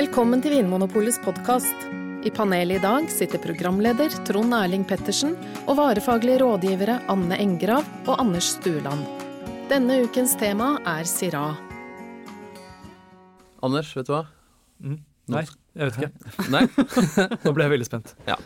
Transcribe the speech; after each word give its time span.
Velkommen 0.00 0.40
til 0.40 0.54
Vinmonopolets 0.54 1.18
podkast. 1.20 1.88
I 2.24 2.30
panelet 2.32 2.78
i 2.78 2.82
dag 2.82 3.08
sitter 3.12 3.40
programleder 3.42 4.12
Trond 4.28 4.54
Erling 4.56 4.84
Pettersen 4.88 5.34
og 5.66 5.78
varefaglige 5.78 6.40
rådgivere 6.40 6.98
Anne 7.12 7.36
Engrav 7.40 7.84
og 8.06 8.14
Anders 8.20 8.52
Stueland. 8.54 9.04
Denne 9.70 10.00
ukens 10.04 10.32
tema 10.40 10.74
er 10.88 11.04
Sira. 11.08 11.42
Anders, 13.64 13.92
vet 13.96 14.08
du 14.08 14.14
hva? 14.14 14.22
Mm. 14.80 14.98
Nei, 15.30 15.44
jeg 15.76 15.90
vet 15.90 15.98
ikke. 16.00 16.32
Nei, 16.54 16.64
Nå 17.44 17.52
ble 17.56 17.66
jeg 17.68 17.74
veldig 17.74 17.88
spent. 17.88 18.14
Ja. 18.28 18.38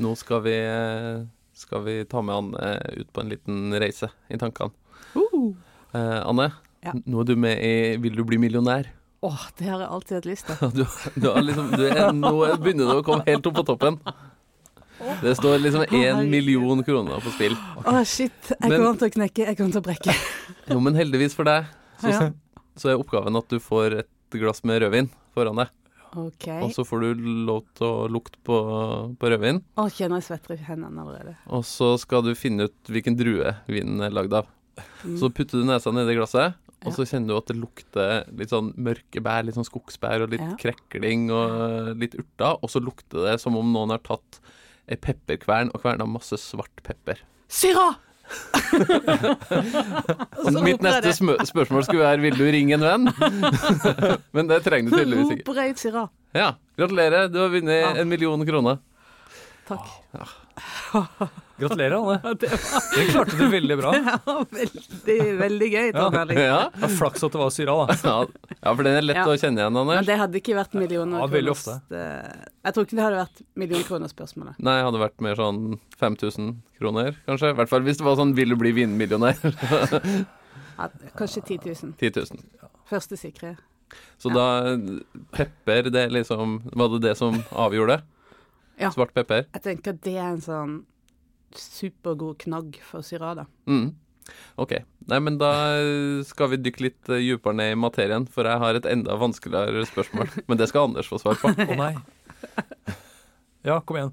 nå 0.00 0.14
skal 0.18 0.42
vi, 0.48 0.56
eh, 0.64 1.20
skal 1.60 1.84
vi 1.86 1.98
ta 2.08 2.24
med 2.24 2.36
Anne 2.40 2.72
ut 2.96 3.12
på 3.12 3.24
en 3.24 3.30
liten 3.36 3.76
reise 3.80 4.08
i 4.32 4.40
tankene. 4.40 4.72
Eh, 5.16 6.20
Anne, 6.24 6.50
Ja. 6.80 6.94
nå 6.96 7.20
er 7.20 7.28
du 7.28 7.34
med 7.36 7.60
i 7.60 7.96
Vil 8.00 8.14
du 8.16 8.22
bli 8.24 8.38
millionær? 8.40 8.86
Åh, 9.20 9.42
det 9.58 9.66
har 9.68 9.82
jeg 9.82 9.90
alltid 9.92 10.16
hatt 10.16 10.28
lyst 10.30 10.46
til. 10.48 10.70
Du, 10.78 10.84
du 11.20 11.26
liksom, 11.44 11.72
du 11.76 11.82
er, 11.90 12.06
nå 12.16 12.30
begynner 12.62 12.88
du 12.88 13.00
å 13.02 13.04
komme 13.04 13.26
helt 13.26 13.48
opp 13.50 13.58
på 13.58 13.64
toppen. 13.68 13.98
Det 15.20 15.34
står 15.36 15.58
liksom 15.60 15.84
én 15.96 16.22
million 16.28 16.80
kroner 16.84 17.20
på 17.24 17.32
spill. 17.34 17.56
Åh, 17.84 18.00
shit. 18.08 18.52
Jeg 18.52 18.68
kommer 18.72 18.96
til 19.00 19.08
å 19.10 19.14
knekke. 19.16 19.44
Jeg 19.48 19.58
kommer 19.58 19.76
til 19.76 19.82
å 19.82 19.84
brekke. 19.84 20.14
Jo, 20.72 20.78
men 20.84 20.96
heldigvis 20.96 21.36
for 21.36 21.48
deg, 21.48 21.68
så, 22.00 22.12
Ja. 22.14 22.30
så 22.80 22.92
er 22.92 23.00
oppgaven 23.00 23.36
at 23.36 23.48
du 23.52 23.60
får 23.60 23.98
et 24.04 24.38
glass 24.40 24.64
med 24.64 24.80
rødvin 24.84 25.10
foran 25.36 25.60
deg. 25.60 25.72
Okay. 26.10 26.64
Og 26.64 26.72
så 26.74 26.82
får 26.84 27.04
du 27.04 27.26
lov 27.46 27.62
til 27.78 27.86
å 27.86 28.08
lukte 28.10 28.40
på, 28.44 28.56
på 29.20 29.30
rødvin. 29.30 29.60
Åh, 29.78 29.90
kjenner 29.94 30.18
jeg 30.18 30.26
svetter 30.30 30.56
i 30.56 30.64
hendene 30.66 31.04
allerede. 31.04 31.36
Og 31.46 31.62
så 31.68 31.92
skal 32.02 32.24
du 32.26 32.32
finne 32.34 32.66
ut 32.66 32.90
hvilken 32.90 33.16
drue 33.20 33.52
vinen 33.70 34.02
er 34.02 34.10
lagd 34.16 34.34
av. 34.34 34.48
Mm. 35.04 35.16
Så 35.20 35.30
putter 35.32 35.60
du 35.60 35.68
nesa 35.68 35.92
nedi 35.94 36.16
glasset, 36.18 36.56
og 36.86 36.92
så 36.96 37.04
kjenner 37.04 37.28
du 37.28 37.36
at 37.36 37.46
det 37.50 37.56
lukter 37.60 38.24
litt 38.38 38.48
sånn 38.52 38.70
mørke 38.80 39.20
bær, 39.24 39.42
litt 39.44 39.54
sånn 39.58 39.66
skogsbær 39.68 40.22
og 40.24 40.30
litt 40.32 40.40
Ja. 40.40 40.54
krekling 40.56 41.28
og 41.30 41.96
litt 42.00 42.14
urter. 42.16 42.56
Og 42.62 42.70
så 42.72 42.80
lukter 42.80 43.26
det 43.28 43.40
som 43.42 43.56
om 43.56 43.72
noen 43.72 43.90
har 43.92 43.98
tatt 44.04 44.40
ei 44.88 44.96
pepperkvern 44.96 45.70
og 45.74 45.82
kverna 45.82 46.06
masse 46.08 46.36
svart 46.40 46.80
pepper. 46.82 47.18
Syra! 47.48 47.96
Og 50.46 50.58
mitt 50.62 50.82
neste 50.84 51.10
sm 51.16 51.32
spørsmål 51.48 51.82
skulle 51.86 52.04
være 52.06 52.22
vil 52.22 52.36
du 52.38 52.44
ringe 52.54 52.76
en 52.78 52.84
venn? 52.84 53.08
Men 54.36 54.50
det 54.50 54.60
trenger 54.66 54.92
du 54.92 54.96
tydeligvis 55.00 55.32
ikke. 55.34 55.46
Ja, 56.38 56.52
gratulerer, 56.78 57.26
du 57.32 57.40
har 57.42 57.50
vunnet 57.50 57.80
Ja. 57.82 57.90
en 58.00 58.08
million 58.08 58.46
kroner. 58.46 58.78
Takk. 59.66 59.86
Gratulerer, 61.60 61.92
Anne. 61.98 62.34
Det 62.40 62.48
var, 62.48 62.84
Det 62.96 63.02
klarte 63.12 63.36
du 63.36 63.48
veldig 63.52 63.76
bra. 63.78 63.90
det 63.96 64.12
var 64.24 64.46
veldig, 64.54 65.16
veldig 65.40 65.68
gøy, 65.74 65.88
Ja. 65.92 66.06
Erling. 66.22 66.38
Ja, 66.40 66.60
Det 66.74 66.86
er 66.88 66.94
flaks 66.96 67.24
at 67.26 67.32
det 67.36 67.40
var 67.42 67.50
syra, 67.52 67.74
da. 67.90 67.96
ja, 68.04 68.54
ja 68.62 68.74
for 68.74 68.82
den 68.88 68.96
er 68.96 69.04
lett 69.04 69.20
Ja. 69.20 69.26
å 69.28 69.36
kjenne 69.36 69.60
igjen, 69.60 69.76
Men 69.90 70.04
det 70.08 70.16
hadde 70.22 70.40
ikke 70.40 70.56
vært 70.56 70.74
millioner 70.80 71.20
Ja, 71.20 71.28
kroner. 71.28 71.50
ofte. 71.52 71.76
Jeg 72.64 72.74
tror 72.74 72.86
ikke 72.88 72.96
det 72.96 73.04
hadde 73.04 73.20
vært 73.20 73.42
millionkronerspørsmålet. 73.64 74.58
Nei, 74.58 74.78
hadde 74.82 74.96
det 74.98 75.04
vært 75.04 75.20
mer 75.20 75.36
sånn 75.36 75.78
5000 76.00 76.54
kroner, 76.80 77.16
kanskje. 77.28 77.50
I 77.52 77.58
hvert 77.60 77.68
fall 77.68 77.82
hvis 77.84 77.98
det 78.00 78.04
var 78.08 78.16
sånn 78.16 78.34
'vil 78.34 78.48
du 78.48 78.56
bli 78.56 78.72
vinmillionær'? 78.72 80.26
Ja, 80.80 80.88
Kanskje 81.16 81.42
10 81.44 81.58
000. 81.84 81.92
10 82.00 82.10
000. 82.16 82.40
Første 82.88 83.16
sikre. 83.20 83.56
Så 84.18 84.30
da 84.32 84.78
Pepper, 85.32 85.90
det 85.90 86.06
liksom 86.10 86.62
Var 86.72 86.88
det 86.88 87.00
det 87.02 87.16
som 87.18 87.34
avgjorde? 87.52 88.00
Ja. 88.80 88.92
Svart 88.94 89.12
pepper? 89.16 89.44
Jeg 89.52 89.64
tenker 89.64 89.96
det 90.00 90.14
er 90.16 90.30
en 90.32 90.44
sånn 90.44 90.76
supergod 91.56 92.38
knagg 92.44 92.78
for 92.86 93.04
syrada. 93.04 93.44
Mm. 93.68 93.90
OK. 94.62 94.72
Nei, 95.10 95.18
men 95.26 95.36
da 95.40 95.50
skal 96.26 96.52
vi 96.52 96.60
dykke 96.62 96.84
litt 96.86 97.10
eh, 97.10 97.22
dypere 97.24 97.56
ned 97.58 97.72
i 97.74 97.78
materien, 97.78 98.26
for 98.30 98.46
jeg 98.46 98.62
har 98.62 98.72
et 98.78 98.86
enda 98.88 99.16
vanskeligere 99.18 99.82
spørsmål. 99.90 100.30
Men 100.48 100.60
det 100.60 100.68
skal 100.70 100.90
Anders 100.90 101.10
få 101.10 101.18
svar 101.18 101.38
på. 101.40 101.50
Å 101.50 101.78
nei. 101.78 101.94
Ja, 103.66 103.80
kom 103.84 103.98
igjen. 103.98 104.12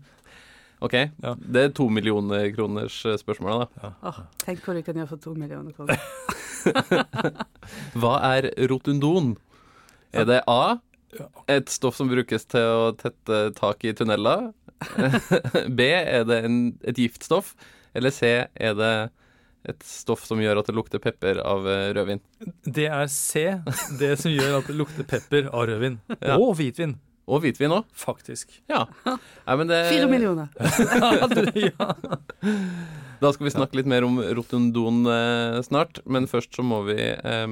OK? 0.84 0.96
Ja. 1.24 1.36
Det 1.38 1.62
er 1.62 1.70
to 1.78 1.86
millioner 1.94 2.50
kroners 2.56 2.98
spørsmål, 3.22 3.64
da. 3.64 3.68
da. 3.84 3.92
Oh, 4.10 4.20
tenk 4.44 4.66
hva 4.66 4.76
du 4.78 4.82
kan 4.86 4.98
gjøre 5.00 5.12
for 5.14 5.20
to 5.24 5.36
millioner 5.38 5.72
kroner. 5.78 6.02
Hva 8.02 8.16
er 8.34 8.50
rotundon? 8.68 9.38
Er 10.12 10.26
det 10.28 10.42
A. 10.52 10.78
Et 11.52 11.70
stoff 11.72 11.96
som 12.00 12.10
brukes 12.12 12.46
til 12.52 12.62
å 12.88 12.92
tette 13.00 13.42
tak 13.58 13.84
i 13.88 13.94
tunneler? 13.98 14.50
B. 15.78 15.88
Er 15.94 16.26
det 16.30 16.42
en, 16.46 16.58
et 16.86 16.98
giftstoff? 17.02 17.54
Eller 17.98 18.14
C. 18.14 18.34
Er 18.54 18.76
det 18.78 18.92
et 19.68 19.82
stoff 19.84 20.22
som 20.28 20.40
gjør 20.40 20.62
at 20.62 20.70
det 20.70 20.76
lukter 20.78 21.02
pepper 21.04 21.40
av 21.44 21.66
eh, 21.68 21.90
rødvin? 21.98 22.22
Det 22.64 22.86
er 22.88 23.10
C, 23.12 23.48
det 24.00 24.14
som 24.22 24.32
gjør 24.32 24.60
at 24.62 24.70
det 24.70 24.76
lukter 24.80 25.08
pepper 25.10 25.50
av 25.52 25.66
rødvin. 25.68 25.98
Ja. 26.22 26.38
Og 26.38 26.54
hvitvin, 26.60 26.94
Og 27.28 27.42
hvitvin 27.44 27.74
òg. 27.76 27.90
faktisk. 27.98 28.54
Ja. 28.72 28.86
Nei, 29.04 29.56
men 29.60 29.68
det, 29.68 29.82
Fire 29.92 30.08
millioner. 30.08 30.54
Ja, 30.56 31.28
du- 31.34 31.52
ja. 31.66 31.90
Da 33.20 33.32
skal 33.34 33.48
vi 33.48 33.52
snakke 33.56 33.80
litt 33.80 33.90
mer 33.90 34.06
om 34.06 34.20
rotundon 34.22 35.02
eh, 35.10 35.58
snart, 35.66 36.00
men 36.06 36.30
først 36.30 36.54
så 36.56 36.64
må 36.64 36.84
vi 36.88 37.00
eh, 37.02 37.48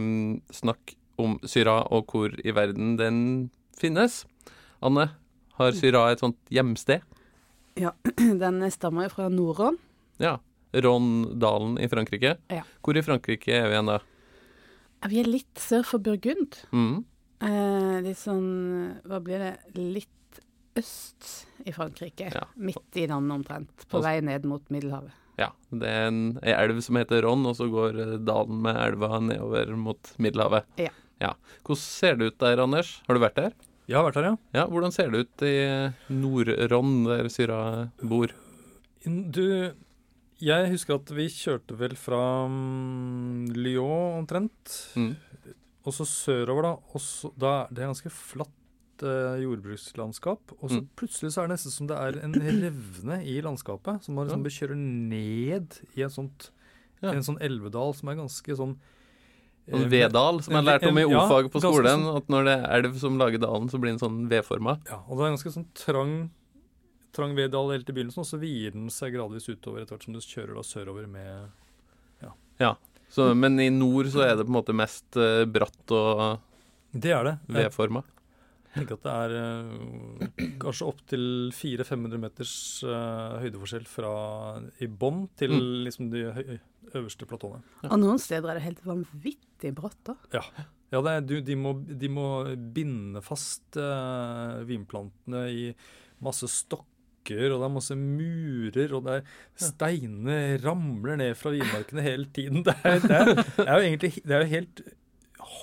snakke 0.54 0.96
om 1.22 1.38
Syra 1.48 1.82
og 1.94 2.12
hvor 2.12 2.34
i 2.42 2.54
verden 2.56 2.96
den 3.00 3.20
finnes. 3.78 4.24
Anne, 4.86 5.10
har 5.60 5.76
Syra 5.78 6.08
et 6.12 6.24
sånt 6.24 6.40
hjemsted? 6.54 7.04
Ja, 7.80 7.94
den 8.44 8.64
stammer 8.72 9.12
fra 9.12 9.30
Nord-Ron. 9.32 9.80
Ja. 10.24 10.38
Rondalen 10.76 11.78
i 11.80 11.88
Frankrike. 11.88 12.36
Ja. 12.52 12.64
Hvor 12.84 12.98
i 12.98 13.04
Frankrike 13.06 13.54
er 13.56 13.70
vi 13.70 13.76
igjen 13.78 13.92
da? 13.92 14.00
Vi 15.06 15.20
er 15.22 15.30
litt 15.30 15.62
sør 15.62 15.86
for 15.88 16.04
Burgund. 16.04 16.58
Mm. 16.76 17.04
Eh, 17.46 17.96
litt 18.06 18.20
sånn 18.20 18.48
Hva 19.06 19.20
blir 19.24 19.44
det? 19.44 19.54
Litt 19.76 20.40
øst 20.76 21.48
i 21.64 21.72
Frankrike. 21.76 22.32
Ja. 22.34 22.48
Midt 22.56 23.00
i 23.00 23.06
landet 23.08 23.40
omtrent. 23.40 23.88
På 23.92 24.02
vei 24.04 24.18
ned 24.26 24.48
mot 24.50 24.64
Middelhavet. 24.74 25.16
Ja. 25.40 25.52
Det 25.70 25.88
er 25.88 26.10
en, 26.10 26.22
ei 26.44 26.56
elv 26.56 26.80
som 26.84 27.00
heter 27.00 27.26
Ron, 27.26 27.44
og 27.48 27.58
så 27.60 27.68
går 27.72 28.00
eh, 28.04 28.14
dalen 28.24 28.62
med 28.66 28.80
elva 28.80 29.20
nedover 29.24 29.76
mot 29.80 30.14
Middelhavet. 30.22 30.68
Ja. 30.80 30.92
Hvordan 31.64 31.82
ser 31.82 32.16
det 32.20 32.28
ut 32.34 32.38
der, 32.40 32.62
Anders? 32.64 33.02
Har 33.08 33.16
du 33.18 33.22
vært 33.24 33.36
der? 33.36 33.54
Jeg 33.88 33.98
har 34.00 34.06
vært 34.08 34.16
her, 34.18 34.24
ja. 34.32 34.36
Ja, 34.54 34.66
Hvordan 34.68 34.92
ser 34.94 35.12
det 35.14 35.20
ut 35.28 35.44
i 35.46 35.56
Nord-Ron, 36.10 37.04
der 37.06 37.28
Syra 37.30 37.60
bor? 38.02 38.32
Du, 39.06 39.44
jeg 40.42 40.70
husker 40.72 40.96
at 40.98 41.12
vi 41.14 41.28
kjørte 41.30 41.78
vel 41.78 41.94
fra 41.96 42.48
mm, 42.50 43.54
Lyon 43.56 44.24
omtrent, 44.24 44.74
Mm. 44.98 45.16
og 45.86 45.94
så 45.94 46.06
sørover, 46.10 46.64
da. 46.64 46.74
Og 46.96 47.02
så, 47.02 47.30
da 47.38 47.68
det 47.70 47.84
er 47.84 47.92
ganske 47.94 48.10
flatt 48.12 48.50
eh, 49.06 49.38
jordbrukslandskap. 49.44 50.56
Og 50.62 50.70
så 50.72 50.80
Mm. 50.82 50.88
plutselig 50.98 51.32
så 51.36 51.44
er 51.44 51.48
det 51.48 51.54
nesten 51.58 51.72
som 51.72 51.88
det 51.88 51.98
er 51.98 52.24
en 52.24 52.34
revne 52.34 53.22
i 53.28 53.42
landskapet, 53.42 54.04
som 54.04 54.16
man 54.16 54.26
liksom 54.28 54.42
Ja. 54.42 54.50
bør 54.50 54.58
kjøre 54.58 54.78
ned 54.78 55.80
i 55.96 56.02
en, 56.02 56.10
sånt, 56.10 56.50
Ja. 57.04 57.12
en 57.12 57.22
sånn 57.22 57.38
elvedal 57.42 57.94
som 57.94 58.10
er 58.10 58.16
ganske 58.16 58.56
sånn 58.58 58.78
Sånn 59.66 59.84
eh, 59.86 59.90
vedal, 59.90 60.42
som 60.46 60.54
jeg 60.54 60.62
har 60.64 60.68
lært 60.80 60.88
om 60.90 60.98
i 61.02 61.06
O-faget 61.10 61.52
på 61.52 61.62
skolen. 61.64 62.04
sånn- 62.06 62.18
At 62.18 62.28
når 62.30 62.44
det 62.46 62.56
er 62.60 62.74
elv 62.80 62.98
som 63.02 63.18
lager 63.18 63.40
dalen, 63.42 63.70
så 63.70 63.80
blir 63.82 63.92
den 63.96 64.00
sånn 64.00 64.28
V-forma. 64.30 64.80
Ja, 64.90 65.00
og 65.10 65.18
det 65.18 65.24
er 65.26 65.28
en 65.32 65.38
ganske 65.38 65.54
sånn 65.56 65.68
trang 65.74 66.30
trang 67.16 67.32
veddal 67.34 67.72
helt 67.72 67.88
i 67.90 67.94
begynnelsen, 67.96 68.20
og 68.20 68.28
så 68.28 68.38
vider 68.38 68.74
den 68.76 68.90
seg 68.92 69.14
gradvis 69.16 69.48
utover 69.48 69.82
etter 69.82 69.96
hvert 69.96 70.04
som 70.04 70.14
du 70.14 70.20
kjører 70.20 70.54
da 70.54 70.62
sørover 70.68 71.08
med 71.08 71.50
Så, 73.16 73.34
men 73.38 73.60
i 73.62 73.70
nord 73.70 74.10
så 74.12 74.24
er 74.26 74.36
det 74.36 74.44
på 74.48 74.52
en 74.52 74.58
måte 74.58 74.74
mest 74.76 75.16
uh, 75.16 75.46
bratt 75.48 75.92
og 75.94 76.42
Det 76.92 77.12
er 77.14 77.24
det. 77.24 77.34
Jeg 77.48 77.70
V-forma. 77.70 78.02
tenker 78.76 78.98
at 78.98 79.06
det 79.06 79.14
er 79.14 79.36
uh, 79.40 80.26
kanskje 80.60 80.88
opptil 80.90 81.26
400-500 81.56 82.20
meters 82.20 82.56
uh, 82.84 83.38
høydeforskjell 83.40 83.86
fra 83.88 84.12
i 84.84 84.88
bånn 84.88 85.30
til 85.40 85.54
Mm. 85.56 85.86
liksom 85.86 86.10
de 86.12 86.26
høy, 86.36 86.60
øverste 86.92 87.26
platåene. 87.30 87.62
Ja. 87.86 87.94
Og 87.94 88.00
noen 88.02 88.20
steder 88.20 88.50
er 88.52 88.60
det 88.60 88.64
helt 88.66 88.84
vanvittig 88.84 89.55
bratt. 89.74 89.98
da. 90.06 90.16
Ja, 90.92 91.02
det 91.02 91.12
er, 91.16 91.22
du, 91.26 91.36
de, 91.42 91.56
må, 91.58 91.72
de 91.88 92.10
må 92.14 92.26
binde 92.76 93.22
fast 93.26 93.76
eh, 93.82 94.60
vinplantene 94.70 95.48
i 95.52 95.64
masse 96.24 96.48
stokker, 96.52 97.50
og 97.52 97.58
det 97.60 97.66
er 97.66 97.74
masse 97.74 97.96
murer, 97.98 98.94
og 98.94 99.04
det 99.08 99.16
er 99.18 99.32
steinene 99.58 100.36
ramler 100.62 101.18
ned 101.18 101.34
fra 101.40 101.52
vinmarkene 101.56 102.04
hele 102.06 102.28
tiden. 102.36 102.62
Det 102.68 102.76
er, 102.86 103.00
det 103.02 103.18
er, 103.18 103.34
det 103.34 103.66
er 103.66 103.74
jo 103.82 103.88
egentlig 103.90 104.12
det 104.22 104.36
er 104.38 104.46
jo 104.46 104.52
helt 104.54 104.84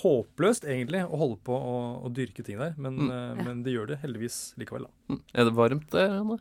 håpløst, 0.03 0.65
egentlig, 0.69 1.01
å 1.07 1.19
holde 1.19 1.39
på 1.47 1.55
å, 1.57 1.77
å 2.07 2.11
dyrke 2.15 2.45
ting 2.47 2.59
der, 2.61 2.75
men, 2.79 2.99
Mm. 3.07 3.11
eh, 3.11 3.45
men 3.47 3.63
det 3.67 3.73
gjør 3.75 3.89
det 3.93 4.01
heldigvis 4.03 4.41
likevel, 4.61 4.85
da. 4.89 5.15
Mm. 5.15 5.21
Er 5.35 5.45
det 5.49 5.55
varmt 5.59 5.89
der, 5.95 6.17
Anne? 6.21 6.39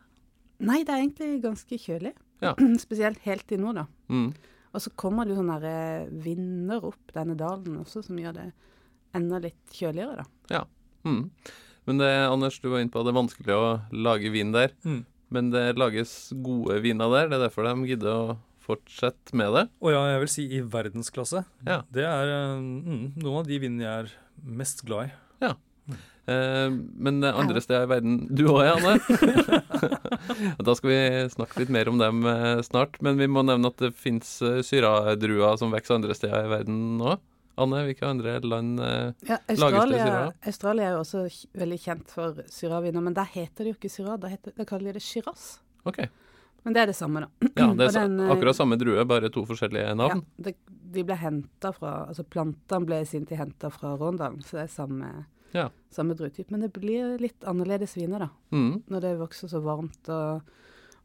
Nei, 0.62 0.84
det 0.86 0.94
er 0.94 1.02
egentlig 1.02 1.30
ganske 1.42 1.78
kjølig. 1.82 2.12
Ja. 2.42 2.52
Spesielt 2.86 3.22
helt 3.26 3.52
i 3.54 3.58
nord, 3.62 3.80
da. 3.82 3.86
Mm. 4.14 4.28
Og 4.72 4.84
så 4.84 4.92
kommer 5.00 5.28
det 5.28 5.36
jo 5.36 5.42
sånne 5.42 5.58
eh, 5.68 6.12
vinder 6.24 6.86
opp 6.92 7.16
denne 7.16 7.36
dalen 7.40 7.82
også, 7.82 8.06
som 8.08 8.20
gjør 8.20 8.38
det 8.38 8.52
enda 9.18 9.42
litt 9.44 9.76
kjøligere, 9.76 10.24
da. 10.24 10.64
Mm. 11.04 11.26
Men 11.90 11.98
det, 12.00 12.12
Anders, 12.30 12.60
du 12.62 12.70
var 12.72 12.84
inne 12.84 12.94
på 12.94 13.02
at 13.02 13.08
det 13.08 13.12
er 13.12 13.20
vanskelig 13.20 13.58
å 13.58 13.72
lage 13.92 14.32
vin 14.32 14.54
der. 14.56 14.72
Mm. 14.86 15.02
Men 15.32 15.50
det 15.52 15.66
lages 15.80 16.14
gode 16.44 16.78
viner 16.84 17.12
der. 17.12 17.32
Det 17.32 17.38
er 17.38 17.46
derfor 17.48 17.68
de 17.68 17.90
gidder 17.90 18.12
å 18.12 18.38
fortsette 18.62 19.36
med 19.38 19.56
det. 19.56 19.66
Og 19.82 19.96
ja, 19.96 20.04
jeg 20.14 20.22
vil 20.24 20.32
si 20.32 20.46
i 20.58 20.62
verdensklasse. 20.64 21.44
Ja. 21.68 21.82
Det 21.92 22.06
er 22.08 22.32
eh, 22.36 22.62
mm, 22.62 23.04
noen 23.24 23.42
av 23.42 23.50
de 23.50 23.60
vinene 23.64 23.88
jeg 23.88 24.06
er 24.06 24.16
mest 24.62 24.86
glad 24.88 25.10
i. 25.10 25.14
Eh, 26.32 26.78
men 27.08 27.24
andre 27.28 27.62
steder 27.64 27.88
i 27.88 27.92
verden 27.92 28.16
Du 28.32 28.46
òg, 28.54 28.64
Anne? 28.72 28.96
da 30.68 30.76
skal 30.78 30.92
vi 30.94 31.02
snakke 31.36 31.64
litt 31.64 31.74
mer 31.74 31.92
om 31.92 32.00
dem 32.02 32.24
eh, 32.30 32.62
snart. 32.66 32.98
Men 33.06 33.20
vi 33.22 33.30
må 33.32 33.44
nevne 33.48 33.74
at 33.74 33.84
det 33.84 33.94
fins 33.98 34.40
syradruer 34.68 35.60
som 35.60 35.76
vokser 35.76 36.00
andre 36.00 36.18
steder 36.18 36.48
i 36.48 36.56
verden 36.56 36.82
nå. 37.02 37.18
Anne, 37.60 37.84
hvilke 37.88 38.08
andre 38.08 38.40
land 38.46 38.80
eh, 38.80 39.12
Ja, 39.28 39.38
Lages 39.48 39.60
det 39.60 39.66
Australia, 39.66 40.34
Australia 40.48 40.88
er 40.88 40.96
jo 40.96 41.04
også 41.04 41.24
veldig 41.62 41.80
kjent 41.84 42.14
for 42.14 42.42
syraviner, 42.52 43.04
men 43.04 43.16
der 43.18 43.28
heter 43.34 43.66
det 43.66 43.74
jo 43.74 43.78
ikke 43.78 43.92
syra, 43.92 44.18
da, 44.22 44.32
heter, 44.32 44.56
da 44.58 44.66
kaller 44.68 44.92
de 44.92 45.00
det 45.00 45.06
Shiraz. 45.06 45.60
OK. 45.90 46.00
Men 46.64 46.76
det 46.76 46.84
er 46.84 46.92
det 46.92 46.98
samme, 46.98 47.26
da. 47.26 47.30
Ja, 47.62 47.68
det 47.76 47.90
er 47.90 47.98
den, 48.00 48.20
eh, 48.22 48.32
akkurat 48.34 48.58
samme 48.58 48.78
drue, 48.80 49.04
bare 49.10 49.32
to 49.34 49.44
forskjellige 49.50 49.94
navn. 50.00 50.24
Ja, 50.24 50.48
det, 50.48 50.56
de 50.92 51.06
ble 51.08 51.16
henta 51.16 51.72
fra 51.72 51.94
Altså 52.10 52.26
plantene 52.28 52.88
ble 52.88 53.02
i 53.04 53.08
sin 53.08 53.28
tid 53.28 53.40
henta 53.40 53.72
fra 53.74 53.94
Rondalen, 54.00 54.42
så 54.46 54.60
det 54.60 54.66
er 54.68 54.74
samme, 54.74 55.12
Ja. 55.52 55.70
samme 55.92 56.16
druetype. 56.16 56.52
Men 56.52 56.66
det 56.66 56.72
blir 56.74 57.18
litt 57.20 57.44
annerledes 57.48 57.98
viner, 57.98 58.28
da. 58.28 58.30
Mm. 58.56 58.84
Når 58.88 59.06
det 59.06 59.14
vokser 59.20 59.52
så 59.52 59.60
varmt. 59.64 60.10
Og, 60.10 60.42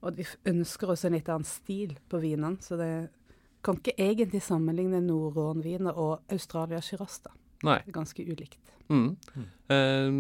og 0.00 0.18
vi 0.18 0.26
ønsker 0.52 0.92
også 0.92 1.08
en 1.08 1.18
litt 1.18 1.30
annen 1.32 1.48
stil 1.48 1.96
på 2.10 2.20
vinene, 2.22 2.60
så 2.62 2.78
det 2.80 2.92
kan 3.66 3.80
ikke 3.80 3.96
egentlig 3.98 4.44
sammenligne 4.46 5.00
Nordrån-viner 5.02 5.98
og 5.98 6.32
Australia 6.32 6.80
Shiraz, 6.84 7.18
da. 7.24 7.34
Nei. 7.66 7.80
Det 7.86 7.94
ganske 7.94 8.22
ulikt. 8.22 8.60
Mm. 8.88 9.16
Eh, 9.68 10.10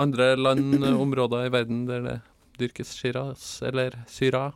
andre 0.00 0.36
land, 0.36 0.84
områder 0.84 1.46
i 1.46 1.52
verden 1.52 1.84
der 1.86 2.06
det 2.06 2.20
dyrkes 2.58 2.94
shiraz 2.96 3.62
eller 3.62 4.04
syra? 4.08 4.52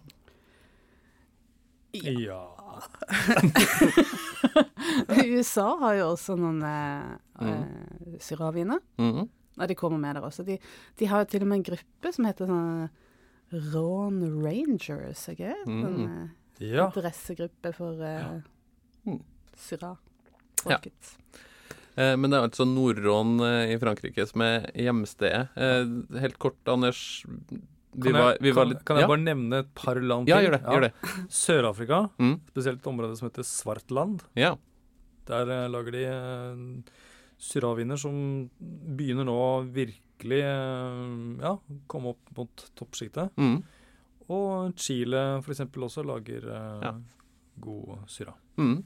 Ja. 1.93 2.56
USA 5.27 5.67
har 5.81 5.95
jo 6.01 6.11
også 6.15 6.37
noen 6.41 6.63
eh, 6.67 7.15
Mm. 7.37 7.49
eh, 7.53 8.15
syraviner. 8.25 8.79
Mm. 8.97 9.27
Ja, 9.59 9.67
de 9.69 9.75
kommer 9.77 9.99
med 10.01 10.17
der 10.17 10.25
også. 10.25 10.41
De, 10.47 10.55
de 10.97 11.05
har 11.11 11.19
jo 11.25 11.29
til 11.35 11.43
og 11.45 11.49
med 11.51 11.59
en 11.59 11.67
gruppe 11.69 12.13
som 12.15 12.25
heter 12.29 12.49
sånn 12.49 12.89
Ron 13.75 14.17
Rangers, 14.45 15.27
ikke 15.33 15.51
det? 15.53 15.59
Sånn 15.67 15.99
Mm. 16.01 16.31
eh, 16.61 16.73
ja. 16.73 16.87
interessegruppe 16.89 17.75
for 17.77 17.93
eh, 18.03 18.41
Mm. 19.07 19.21
Syrah-folket. 19.57 21.13
Eh, 21.97 22.17
men 22.17 22.31
det 22.31 22.37
er 22.41 22.49
altså 22.49 22.65
Nord-Ron 22.67 23.39
eh, 23.41 23.75
i 23.75 23.79
Frankrike 23.79 24.27
som 24.29 24.41
er 24.43 24.67
hjemstedet. 24.75 25.49
Eh, 25.57 25.85
helt 26.21 26.39
kort, 26.43 26.59
Anders. 26.69 27.23
Vi 27.97 28.11
Kan, 28.13 28.19
var, 28.21 28.37
vi 28.45 28.51
var 28.53 28.65
kan, 28.67 28.73
litt 28.75 28.85
kan 28.85 28.99
jeg 29.01 29.07
ja. 29.07 29.11
bare 29.11 29.23
nevne 29.25 29.59
et 29.65 29.71
par 29.79 29.97
land 30.01 30.27
til? 30.29 30.35
ja, 30.35 30.41
gjør 30.45 30.57
det. 30.57 30.63
Gjør 30.69 30.85
det. 30.87 30.93
Sør-Afrika, 31.33 32.01
Mm. 32.21 32.35
spesielt 32.53 32.81
et 32.83 32.91
område 32.93 33.17
som 33.17 33.29
heter 33.31 33.47
Svartland. 33.49 34.23
Ja. 34.37 34.55
Der 35.31 35.49
uh, 35.49 35.67
lager 35.73 35.97
de 35.97 36.05
uh, 36.13 37.01
syraviner 37.41 37.99
som 37.99 38.19
begynner 38.61 39.27
nå 39.27 39.35
å 39.35 39.65
virkelig 39.65 40.43
uh, 40.45 41.41
ja, 41.43 41.55
komme 41.91 42.13
opp 42.15 42.37
mot 42.37 42.67
toppsjiktet. 42.79 43.33
Mm. 43.41 43.59
Og 44.29 44.77
Chile 44.77 45.25
f.eks. 45.41 45.65
også 45.73 46.05
lager 46.07 46.47
uh, 46.53 46.93
god 47.63 48.05
syra. 48.11 48.35
Mm. 48.61 48.79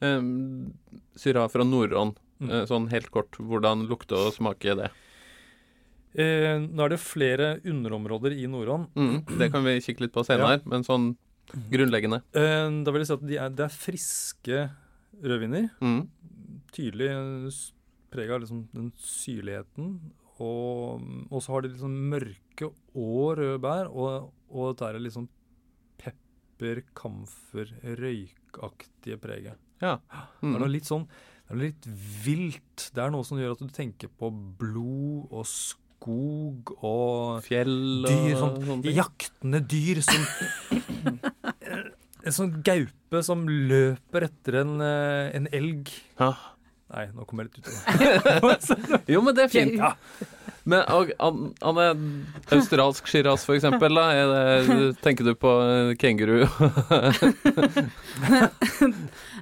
Um, 0.00 0.72
syra 1.18 1.48
fra 1.50 1.64
Nord-Rån. 1.66 2.14
Mm. 2.38 2.52
Sånn 2.70 2.84
helt 2.92 3.08
kort, 3.10 3.34
hvordan 3.42 3.86
lukter 3.90 4.28
og 4.28 4.34
smaker 4.36 4.76
det? 4.78 4.92
Eh, 6.18 6.58
nå 6.66 6.82
er 6.84 6.92
det 6.94 6.98
flere 7.02 7.48
underområder 7.62 8.34
i 8.34 8.46
Nordhånd. 8.50 8.88
Mm. 8.98 9.20
Det 9.38 9.50
kan 9.54 9.62
vi 9.66 9.76
kikke 9.84 10.02
litt 10.06 10.14
på 10.16 10.24
senere, 10.26 10.58
men 10.66 10.82
sånn 10.86 11.12
grunnleggende. 11.72 12.22
Eh, 12.36 12.66
da 12.84 12.92
vil 12.94 13.04
jeg 13.04 13.10
si 13.10 13.16
at 13.18 13.26
de 13.28 13.38
er, 13.38 13.52
det 13.54 13.66
er 13.68 13.74
friske 13.74 14.62
rødviner. 15.22 15.68
Mm. 15.80 16.00
Tydelig 16.74 17.10
preg 18.12 18.30
av 18.34 18.42
liksom 18.42 18.66
den 18.74 18.90
syrligheten. 18.98 19.94
Og, 20.38 21.02
så 21.42 21.50
har 21.54 21.64
de 21.64 21.72
liksom 21.72 21.94
mørke 22.12 22.68
og 22.94 23.38
røde 23.40 23.58
bær, 23.62 23.88
og, 23.90 24.28
og 24.50 24.68
dette 24.74 24.90
er 24.92 25.00
liksom 25.02 25.26
pepper, 25.98 26.82
kamfer, 26.98 27.72
røykaktige 27.98 29.18
preget. 29.22 29.58
Ja. 29.82 29.96
Det 30.40 30.46
er 30.54 30.58
noe 30.58 30.66
Mm. 30.68 30.72
litt 30.74 30.86
sånn 30.88 31.06
det 31.48 31.54
er 31.54 31.60
litt 31.62 31.86
vilt. 32.26 32.90
Det 32.92 33.00
er 33.00 33.10
noe 33.10 33.24
som 33.24 33.38
gjør 33.40 33.54
at 33.54 33.62
du 33.64 33.68
tenker 33.72 34.10
på 34.20 34.28
blod 34.60 35.30
og 35.32 35.46
skog 35.48 35.80
og 36.06 37.40
Fjell 37.46 38.04
og 38.04 38.10
dyr, 38.10 38.36
sånn 38.38 38.54
sånne 38.62 38.82
ting. 38.84 38.94
jaktende 38.96 39.60
dyr 39.68 40.00
som 40.06 40.22
En 42.28 42.34
sånn 42.34 42.52
gaupe 42.66 43.22
som 43.24 43.46
løper 43.48 44.26
etter 44.28 44.60
en, 44.60 44.72
eh, 44.84 45.30
en 45.38 45.46
elg. 45.54 45.88
Ja. 46.20 46.32
Nei, 46.92 47.06
nå 47.14 47.24
kommer 47.28 47.44
jeg 47.46 47.58
litt 47.58 47.68
ut 47.68 47.70
av 47.70 47.74
det. 47.98 49.02
Jo, 49.14 49.22
men 49.24 49.36
det 49.36 49.46
er 49.46 49.52
fint. 49.52 49.76
Ja. 49.78 49.94
Men 50.68 50.84
og, 50.92 51.10
Anne, 51.64 51.86
australsk 52.52 53.08
shiraz 53.08 53.44
for 53.46 53.56
eksempel, 53.56 53.94
da? 53.96 54.04
Er 54.12 54.32
det, 54.68 54.88
tenker 55.04 55.24
du 55.24 55.32
på 55.38 55.52
eh, 55.64 55.92
kenguru? 56.00 56.42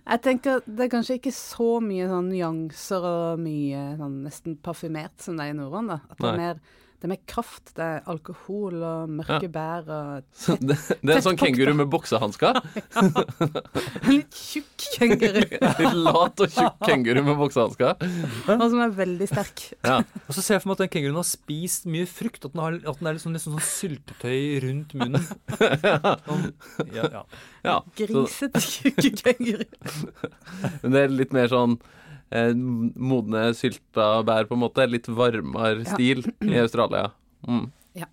Jeg 0.06 0.22
tenker 0.22 0.62
det 0.66 0.86
er 0.86 0.92
kanskje 0.92 1.18
ikke 1.18 1.34
så 1.34 1.70
mye 1.82 2.06
sånn 2.10 2.30
nyanser 2.30 3.06
og 3.10 3.42
mye 3.42 3.82
sånn 3.98 4.20
nesten 4.26 4.58
parfymert 4.62 5.18
som 5.22 5.38
det 5.38 5.48
er 5.48 5.56
i 5.56 5.58
Norden, 5.58 5.90
da. 5.90 5.98
At 6.12 6.22
det 6.22 6.30
er, 6.30 6.38
mer, 6.42 6.60
det 6.96 7.06
er 7.06 7.12
mer 7.12 7.20
kraft. 7.28 7.72
Det 7.76 7.84
er 7.84 8.08
alkohol 8.10 8.82
og 8.82 9.12
mørke 9.18 9.46
Ja. 9.46 9.52
bær 9.52 9.90
og 9.92 10.24
Så 10.34 10.56
det, 10.58 10.76
det 11.02 11.12
er 11.12 11.20
en 11.20 11.26
sånn 11.26 11.38
kenguru 11.38 11.74
med 11.76 11.90
boksehansker. 11.92 12.60
en 14.02 14.10
litt 14.10 14.32
tjukk 14.32 14.86
kenguru. 14.96 15.42
Litt 15.80 15.98
lat 16.00 16.40
og 16.40 16.50
tjukk 16.56 16.80
kenguru 16.88 17.22
med 17.26 17.36
boksehansker. 17.36 17.96
og 18.56 18.66
som 18.66 18.80
er 18.80 18.96
veldig 18.96 19.28
sterk. 19.30 19.66
Ja. 19.84 20.00
Og 20.26 20.32
så 20.34 20.40
ser 20.42 20.56
jeg 20.56 20.64
for 20.64 20.72
meg 20.72 20.78
at 20.80 20.84
den 20.86 20.92
kenguruen 20.96 21.20
har 21.20 21.28
spist 21.28 21.86
mye 21.90 22.08
frukt. 22.08 22.44
At 22.48 22.56
den, 22.56 22.64
har, 22.64 22.80
at 22.80 23.00
den 23.02 23.10
er 23.10 23.18
liksom 23.18 23.36
liksom 23.36 23.56
sånn 23.56 23.66
syltetøy 23.66 24.40
rundt 24.64 24.94
munnen. 24.96 25.26
Sånn, 25.56 26.48
ja, 26.94 27.04
ja. 27.12 27.22
ja. 27.66 27.76
Grisete 27.98 28.62
tjukke 28.64 29.12
kenguru. 29.20 29.66
men 30.82 30.96
det 30.96 31.04
er 31.04 31.14
litt 31.14 31.36
mer 31.36 31.52
sånn 31.52 31.78
eh, 32.30 32.52
modne 32.54 33.48
sylta 33.56 34.22
bær, 34.26 34.46
på 34.48 34.56
en 34.56 34.64
måte. 34.66 34.86
Litt 34.90 35.08
varmere 35.08 35.84
Ja. 35.84 35.94
stil 35.94 36.24
i 36.42 36.58
Australia. 36.62 37.10
Mm. 37.46 37.68
Ja. 37.94 38.06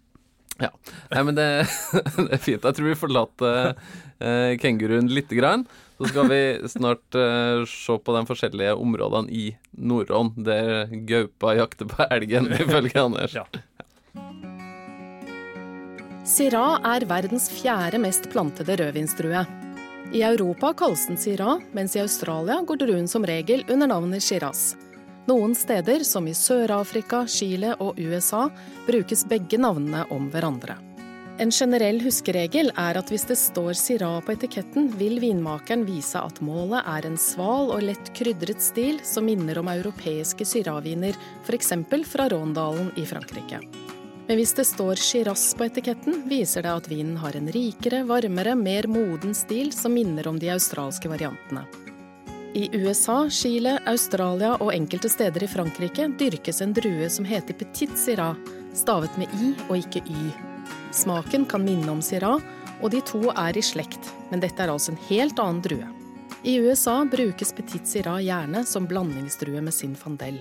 Ja. 0.61 0.69
Nei, 1.11 1.23
men 1.23 1.35
det, 1.39 1.47
det 2.17 2.29
er 2.37 2.43
fint. 2.43 2.63
Jeg 2.63 2.75
tror 2.77 2.89
vi 2.91 2.99
forlater 2.99 3.73
eh, 4.19 4.53
kenguruen 4.61 5.09
lite 5.09 5.35
grann. 5.39 5.65
Så 5.97 6.09
skal 6.09 6.27
vi 6.27 6.41
snart 6.67 7.15
eh, 7.15 7.63
se 7.69 7.95
på 8.01 8.15
de 8.17 8.23
forskjellige 8.27 8.73
områdene 8.75 9.29
i 9.31 9.43
Nordånd, 9.77 10.39
der 10.43 10.89
gaupa 11.07 11.53
jakter 11.55 11.87
på 11.87 12.07
elgen, 12.11 12.49
ifølge 12.65 12.97
Anders. 13.03 13.37
Ja. 13.37 13.45
Syrah 16.23 16.79
er 16.87 17.03
verdens 17.09 17.49
fjerde 17.51 17.99
mest 17.99 18.29
plantede 18.31 18.77
rødvinsdrue. 18.79 19.43
I 20.13 20.21
Europa 20.21 20.73
kalles 20.73 21.07
den 21.07 21.17
Syrah, 21.17 21.57
mens 21.71 21.95
i 21.95 21.99
Australia 21.99 22.61
går 22.61 22.77
druen 22.77 23.07
som 23.07 23.25
regel 23.25 23.63
under 23.67 23.87
navnet 23.87 24.21
Shiraz. 24.23 24.75
Noen 25.25 25.55
steder, 25.57 26.03
som 26.05 26.27
i 26.29 26.35
Sør-Afrika, 26.37 27.23
Chile 27.27 27.71
og 27.81 27.97
USA, 27.97 28.43
brukes 28.85 29.23
begge 29.25 29.57
navnene 29.57 30.03
om 30.13 30.27
hverandre. 30.29 30.75
En 31.41 31.49
generell 31.49 31.97
huskeregel 32.03 32.69
er 32.77 32.99
at 32.99 33.09
hvis 33.09 33.25
det 33.25 33.39
står 33.41 33.73
Syrah 33.73 34.19
på 34.21 34.35
etiketten, 34.35 34.91
vil 34.99 35.17
vinmakeren 35.23 35.81
vise 35.87 36.21
at 36.21 36.43
målet 36.45 36.85
er 36.85 37.07
en 37.09 37.17
sval 37.17 37.73
og 37.73 37.81
lett 37.87 38.13
krydret 38.13 38.61
stil 38.61 39.01
som 39.01 39.25
minner 39.25 39.57
om 39.63 39.71
europeiske 39.73 40.45
Syrah-viner, 40.45 41.17
f.eks. 41.41 41.73
fra 42.05 42.29
Råndalen 42.29 42.93
i 43.01 43.07
Frankrike. 43.09 43.63
Men 44.27 44.39
hvis 44.39 44.53
det 44.55 44.65
står 44.65 44.95
Shiraz 44.95 45.49
på 45.57 45.65
etiketten, 45.67 46.21
viser 46.31 46.63
det 46.63 46.71
at 46.71 46.87
vinen 46.87 47.17
har 47.19 47.35
en 47.35 47.49
rikere, 47.51 48.03
varmere, 48.07 48.55
mer 48.55 48.87
moden 48.87 49.35
stil 49.35 49.73
som 49.75 49.93
minner 49.93 50.27
om 50.27 50.39
de 50.39 50.51
australske 50.53 51.11
variantene. 51.11 51.65
I 52.53 52.69
USA, 52.73 53.29
Chile, 53.29 53.79
Australia 53.89 54.53
og 54.61 54.71
enkelte 54.75 55.09
steder 55.09 55.43
i 55.43 55.49
Frankrike 55.49 56.07
dyrkes 56.19 56.61
en 56.61 56.75
drue 56.77 57.09
som 57.09 57.25
heter 57.25 57.57
Petit 57.57 57.97
Syrah, 57.97 58.37
stavet 58.77 59.17
med 59.17 59.33
i 59.41 59.55
og 59.67 59.79
ikke 59.81 60.03
y. 60.05 60.29
Smaken 60.93 61.47
kan 61.49 61.65
minne 61.65 61.89
om 61.91 62.01
Syrah, 62.05 62.37
og 62.79 62.91
de 62.93 63.01
to 63.09 63.25
er 63.33 63.57
i 63.57 63.65
slekt, 63.65 64.11
men 64.29 64.43
dette 64.43 64.61
er 64.61 64.71
altså 64.71 64.93
en 64.93 65.03
helt 65.09 65.39
annen 65.41 65.63
drue. 65.65 65.89
I 66.43 66.59
USA 66.61 67.01
brukes 67.09 67.55
Petit 67.57 67.87
Syrah 67.89 68.21
gjerne 68.21 68.63
som 68.69 68.85
blandingsdrue 68.87 69.63
med 69.63 69.73
sin 69.73 69.95
fandel. 69.97 70.37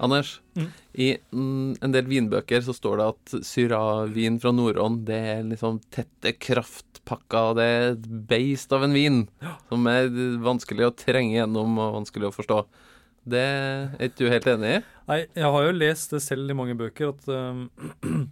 Anders, 0.00 0.38
Mm. 0.56 0.66
i 0.98 1.06
mm, 1.32 1.76
en 1.84 1.92
del 1.94 2.06
vinbøker 2.10 2.62
så 2.64 2.72
står 2.74 2.96
det 2.98 3.04
at 3.12 3.34
Syrah-vin 3.46 4.38
fra 4.42 4.50
Nordånd 4.52 5.04
det 5.06 5.18
er 5.34 5.44
liksom 5.46 5.78
tette 5.94 6.32
kraftpakka, 6.42 7.42
det 7.56 7.66
er 7.68 7.84
et 7.92 8.08
beist 8.28 8.72
av 8.74 8.82
en 8.84 8.96
vin 8.96 9.20
som 9.68 9.86
er 9.92 10.08
vanskelig 10.42 10.88
å 10.88 10.96
trenge 10.96 11.36
gjennom 11.36 11.78
og 11.78 12.00
vanskelig 12.00 12.30
å 12.30 12.34
forstå. 12.34 12.58
Det 13.30 13.44
er 13.44 14.08
ikke 14.08 14.24
du 14.24 14.32
helt 14.32 14.50
enig 14.50 14.72
i? 14.78 14.82
Nei, 15.12 15.20
jeg 15.36 15.54
har 15.54 15.68
jo 15.68 15.76
lest 15.76 16.16
det 16.16 16.22
selv 16.24 16.50
i 16.50 16.56
mange 16.56 16.74
bøker, 16.80 17.12
at, 17.14 17.28
um, 17.30 18.26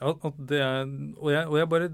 at 0.00 0.42
det 0.50 0.60
er 0.64 0.82
og 0.88 1.30
jeg, 1.30 1.46
og 1.46 1.58
jeg 1.60 1.72
bare 1.76 1.90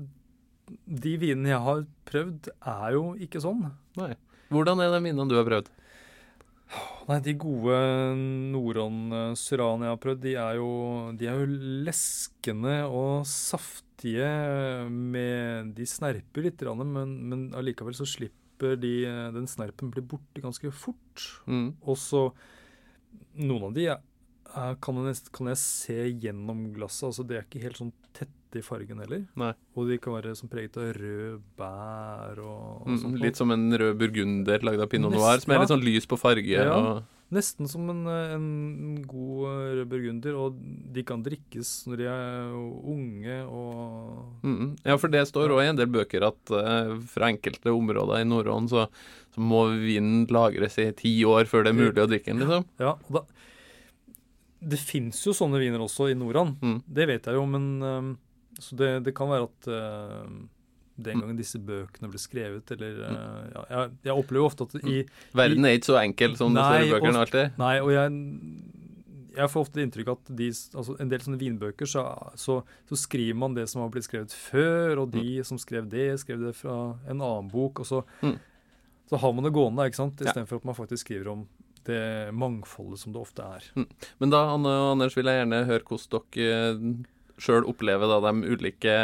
de 0.86 1.14
vinene 1.20 1.52
jeg 1.52 1.62
har 1.66 1.84
prøvd, 2.08 2.48
er 2.64 2.96
jo 2.96 3.06
ikke 3.20 3.42
sånn. 3.42 3.66
Nei. 3.98 4.14
Hvordan 4.52 4.80
er 4.84 4.92
de 4.94 5.00
vinene 5.04 5.28
du 5.28 5.36
har 5.36 5.48
prøvd? 5.48 5.68
Nei, 7.08 7.18
de 7.24 7.34
gode 7.36 7.78
Noron-syraene 8.52 9.88
jeg 9.88 9.94
har 9.94 10.02
prøvd, 10.02 10.20
de 10.22 10.34
er, 10.38 10.58
jo, 10.60 10.68
de 11.18 11.28
er 11.28 11.40
jo 11.40 11.56
leskende 11.88 12.76
og 12.86 13.26
saftige. 13.28 14.28
Med, 14.92 15.74
de 15.76 15.86
snerper 15.88 16.46
litt, 16.46 16.62
men, 16.78 17.12
men 17.30 17.44
allikevel 17.58 17.96
så 17.98 18.06
slipper 18.08 18.78
de 18.78 18.94
Den 19.34 19.48
snerpen 19.50 19.90
blir 19.90 20.06
borte 20.06 20.42
ganske 20.42 20.70
fort. 20.70 21.26
Mm. 21.50 21.74
Og 21.82 21.98
så 21.98 22.28
Noen 23.32 23.68
av 23.68 23.76
de 23.76 23.86
er, 23.88 24.00
kan, 24.52 25.00
jeg, 25.08 25.18
kan, 25.32 25.50
jeg, 25.52 25.60
se 25.62 25.98
gjennom 26.22 26.66
glasset. 26.76 27.08
altså 27.10 27.24
De 27.26 27.38
er 27.38 27.46
ikke 27.46 27.62
helt 27.62 27.80
sånn 27.80 27.92
tette 28.16 28.60
i 28.60 28.64
fargen 28.64 29.00
heller. 29.00 29.24
Nei. 29.40 29.52
Og 29.78 29.88
de 29.88 29.96
kan 30.02 30.16
være 30.18 30.34
som 30.36 30.50
preget 30.52 30.76
av 30.80 30.92
rød 30.98 31.40
bær 31.58 32.42
og, 32.44 32.84
og 32.84 32.92
mm, 32.92 33.00
sånt. 33.00 33.18
Litt 33.22 33.40
som 33.40 33.54
en 33.54 33.66
rød 33.80 33.96
burgunder 34.00 34.68
lagd 34.68 34.84
av 34.84 34.92
pinot 34.92 35.14
noir, 35.14 35.40
som 35.42 35.54
er 35.54 35.62
litt 35.62 35.72
sånn 35.72 35.84
lys 35.84 36.08
på 36.08 36.20
farge. 36.20 36.52
Ja. 36.52 36.76
og... 36.76 37.18
Nesten 37.32 37.64
som 37.64 37.86
en, 37.88 38.02
en 38.04 38.48
god 39.08 39.46
rød 39.78 39.86
burgunder, 39.88 40.34
og 40.36 40.58
de 40.92 41.04
kan 41.08 41.22
drikkes 41.24 41.70
når 41.88 42.02
de 42.02 42.08
er 42.12 42.50
unge 42.92 43.38
og 43.46 44.42
mm, 44.44 44.66
Ja, 44.84 44.98
for 45.00 45.08
det 45.12 45.22
står 45.30 45.54
òg 45.54 45.62
i 45.62 45.70
en 45.70 45.78
del 45.80 45.88
bøker 45.94 46.26
at 46.28 46.52
uh, 46.52 46.92
fra 47.08 47.30
enkelte 47.32 47.72
områder 47.72 48.20
i 48.20 48.28
Nordånd 48.28 48.68
så, 48.74 48.84
så, 49.32 49.40
må 49.40 49.64
vinen 49.80 50.26
lagres 50.28 50.76
i 50.82 50.90
ti 50.98 51.14
år 51.24 51.48
før 51.48 51.64
det 51.64 51.72
er 51.72 51.80
mulig 51.80 52.04
å 52.04 52.10
drikke 52.10 52.34
den, 52.34 52.44
liksom. 52.44 52.68
Ja, 52.82 52.98
og 53.00 53.16
da, 53.16 53.24
det 54.62 54.78
fins 54.78 55.20
jo 55.26 55.34
sånne 55.36 55.60
viner 55.62 55.82
også 55.82 56.08
i 56.12 56.16
Noran. 56.18 56.56
mm. 56.62 56.80
det 56.86 57.08
vet 57.10 57.28
jeg 57.28 57.38
jo, 57.38 57.46
men 57.50 57.68
um, 57.82 58.10
Så 58.60 58.76
det, 58.78 58.90
det, 59.06 59.14
kan 59.16 59.30
være 59.30 59.48
at 59.48 59.68
uh, 59.72 60.28
den 61.02 61.22
gangen 61.22 61.38
disse 61.38 61.58
bøkene 61.58 62.10
ble 62.12 62.20
skrevet, 62.20 62.68
eller 62.74 63.00
uh, 63.00 63.40
ja, 63.54 63.64
jeg, 63.70 63.96
jeg, 64.04 64.14
opplever 64.14 64.46
ofte 64.46 64.68
at 64.68 64.76
i 64.84 65.02
Verden 65.34 65.66
er 65.66 65.78
ikke 65.78 65.90
så 65.90 65.98
enkel 66.02 66.36
som 66.38 66.52
nei, 66.54 66.62
det 66.62 66.68
står 66.68 66.86
i 66.86 66.94
bøkene 66.94 67.24
alltid. 67.24 67.58
Nei, 67.62 67.74
og 67.80 67.90
jeg, 67.94 68.20
jeg 69.38 69.52
får 69.54 69.66
ofte 69.66 69.82
inntrykk 69.86 70.12
av 70.12 70.20
at 70.20 70.32
de, 70.42 70.50
altså 70.52 70.96
en 71.00 71.10
del 71.10 71.24
sånne 71.24 71.40
vinbøker, 71.40 71.88
så, 71.88 72.04
så, 72.38 72.60
så, 72.90 73.00
skriver 73.00 73.40
man 73.42 73.56
det 73.56 73.66
som 73.72 73.82
har 73.82 73.90
blitt 73.94 74.06
skrevet 74.06 74.36
før, 74.36 75.04
og 75.04 75.16
de 75.16 75.40
mm. 75.40 75.48
som 75.48 75.60
skrev 75.60 75.88
det, 75.90 76.10
skrev 76.22 76.44
det 76.44 76.54
fra 76.60 76.78
en 77.08 77.18
annen 77.18 77.50
bok, 77.50 77.82
og 77.82 77.88
så, 77.88 78.04
mm. 78.22 78.36
så 79.10 79.24
har 79.24 79.34
man 79.34 79.48
det 79.48 79.54
gående, 79.56 79.88
ikke 79.88 80.02
sant, 80.04 80.20
istedenfor 80.22 80.60
ja. 80.60 80.62
at 80.62 80.70
man 80.70 80.78
faktisk 80.78 81.08
skriver 81.08 81.32
om 81.34 81.48
det 81.88 82.32
mangfoldet 82.36 83.02
som 83.02 83.14
det 83.14 83.22
ofte 83.22 83.46
er. 83.58 83.66
Mm. 83.78 83.88
Men 84.22 84.34
da, 84.34 84.42
Anne 84.54 84.74
og 84.82 84.90
Anders, 84.94 85.16
vil 85.18 85.30
jeg 85.30 85.42
gjerne 85.42 85.64
høre 85.68 85.86
hvordan 85.88 86.30
dere 86.36 87.12
sjøl 87.42 87.66
opplever 87.66 88.10
da 88.10 88.20
de 88.28 88.54
ulike 88.54 88.96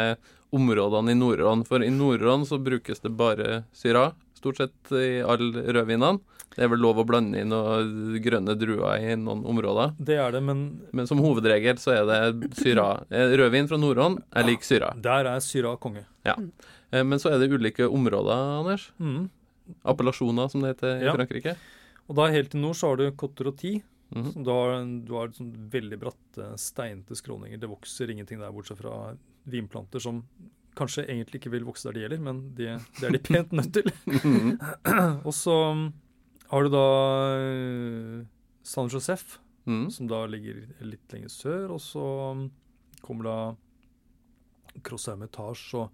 områdene 0.55 1.13
i 1.13 1.19
Nord-Iran. 1.19 1.65
For 1.67 1.83
i 1.83 1.91
Nord-Iran 1.93 2.45
så 2.47 2.59
brukes 2.61 3.03
det 3.03 3.13
bare 3.19 3.63
syra, 3.75 4.11
stort 4.37 4.61
sett 4.61 4.93
i 4.95 5.19
alle 5.21 5.65
rødvinene. 5.75 6.19
Det 6.55 6.65
er 6.65 6.71
vel 6.71 6.81
lov 6.81 6.97
å 6.99 7.05
blande 7.07 7.39
inn 7.39 7.51
noen 7.53 8.17
grønne 8.23 8.55
druer 8.57 9.03
i 9.03 9.13
noen 9.19 9.43
områder. 9.47 9.93
Det 10.01 10.17
er 10.17 10.33
det, 10.33 10.41
men 10.43 10.63
Men 10.91 11.07
som 11.07 11.21
hovedregel 11.21 11.77
så 11.79 11.93
er 11.93 12.07
det 12.09 12.49
syra. 12.57 13.05
Eh, 13.09 13.35
rødvin 13.37 13.69
fra 13.69 13.77
Nord-Iran 13.77 14.17
er 14.33 14.47
lik 14.47 14.65
syra. 14.65 14.93
Der 14.97 15.29
er 15.29 15.43
syra 15.45 15.75
konge. 15.77 16.07
Ja. 16.25 16.35
Eh, 16.91 17.03
men 17.03 17.21
så 17.21 17.31
er 17.31 17.39
det 17.39 17.51
ulike 17.53 17.87
områder, 17.87 18.59
Anders. 18.59 18.89
Mm. 18.99 19.29
Appellasjoner, 19.85 20.49
som 20.49 20.65
det 20.65 20.73
heter 20.73 20.97
i 20.97 21.05
ja. 21.05 21.13
Frankrike. 21.13 21.55
Og 22.09 22.17
da 22.17 22.29
helt 22.33 22.51
til 22.51 22.63
nord 22.63 22.77
så 22.77 22.91
har 22.91 22.99
du 22.99 23.09
Cotter 23.17 23.51
og 23.51 23.57
Ti. 23.57 23.79
Mm 24.09 24.23
-hmm. 24.23 24.43
Du 24.43 24.49
har, 24.49 24.85
du 25.05 25.13
har 25.13 25.31
sånn 25.31 25.69
veldig 25.69 25.99
bratte, 25.99 26.57
steinte 26.57 27.15
skråninger. 27.15 27.57
Det 27.57 27.69
vokser 27.69 28.09
ingenting 28.09 28.39
der 28.39 28.51
bortsett 28.51 28.77
fra 28.77 29.15
vinplanter 29.43 29.99
som 29.99 30.23
kanskje 30.75 31.05
egentlig 31.05 31.35
ikke 31.35 31.51
vil 31.51 31.65
vokse 31.65 31.87
der 31.87 31.93
de 31.93 31.99
gjelder, 31.99 32.19
men 32.19 32.55
det, 32.55 32.79
de 32.99 33.05
er 33.05 33.11
de 33.11 33.19
pent 33.19 33.51
nødt 33.51 33.73
til. 33.73 33.91
og 35.27 35.33
så 35.33 35.55
har 36.49 36.63
du 36.63 36.69
da 36.69 38.25
San 38.63 38.89
Josef, 38.89 39.39
mm. 39.65 39.89
som 39.91 40.07
da 40.07 40.25
ligger 40.25 40.65
litt 40.81 41.13
lenger 41.13 41.29
sør. 41.29 41.75
Og 41.75 41.81
så 41.81 42.05
kommer 43.01 43.23
da 43.23 43.37
Cross 44.85 45.09
Hermitage 45.11 45.77
og 45.77 45.89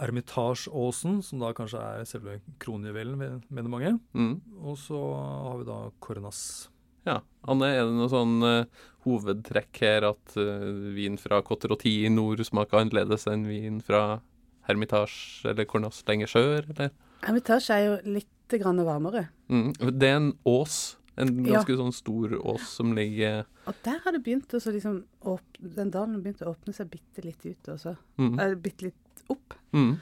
Ermitageåsen, 0.00 1.20
som 1.24 1.42
da 1.42 1.52
kanskje 1.56 1.82
er 1.82 2.06
selve 2.08 2.38
kronjuvelen, 2.62 3.42
mener 3.48 3.72
mange. 3.72 3.96
Mm. 4.16 4.38
Og 4.62 4.78
så 4.80 4.98
har 4.98 5.58
vi 5.60 5.68
da 5.68 5.78
Kornas. 6.02 6.42
Ja. 7.08 7.20
Anne, 7.50 7.68
er 7.74 7.84
det 7.84 7.96
noe 7.96 8.10
sånn 8.10 8.36
uh, 8.46 8.82
hovedtrekk 9.06 9.80
her 9.82 10.06
at 10.12 10.36
uh, 10.38 10.68
vin 10.94 11.18
fra 11.20 11.42
Cotter 11.44 11.74
i 11.90 12.06
nord 12.12 12.44
smaker 12.46 12.78
annerledes 12.78 13.26
enn 13.30 13.48
vin 13.48 13.80
fra 13.82 14.20
Hermitage 14.68 15.48
eller 15.50 15.66
Cornas 15.66 16.04
lenger 16.06 16.30
sør, 16.30 16.68
eller? 16.70 16.92
Hermitage 17.26 17.74
er 17.74 17.86
jo 17.88 17.96
litt 18.18 18.58
grann 18.60 18.82
varmere. 18.84 19.28
Mm. 19.50 19.72
Det 19.98 20.08
er 20.08 20.18
en 20.20 20.34
ås. 20.48 20.98
En 21.20 21.28
ganske 21.44 21.74
ja. 21.74 21.76
sånn 21.76 21.92
stor 21.92 22.32
ås 22.40 22.70
som 22.78 22.94
ligger 22.96 23.42
Og 23.68 23.80
der 23.84 23.98
har 24.00 24.14
det 24.16 24.22
begynt 24.24 24.54
å 24.56 24.60
liksom 24.64 25.02
åpne, 25.28 25.72
Den 25.76 25.90
dalen 25.92 26.22
begynte 26.24 26.46
å 26.46 26.54
åpne 26.54 26.72
seg 26.72 26.88
bitte 26.88 27.20
litt 27.26 27.44
ut 27.44 27.68
også. 27.74 27.92
Mm. 28.16 28.38
Bitte 28.64 28.86
litt 28.86 29.01
opp. 29.30 29.54
Mm. 29.76 29.94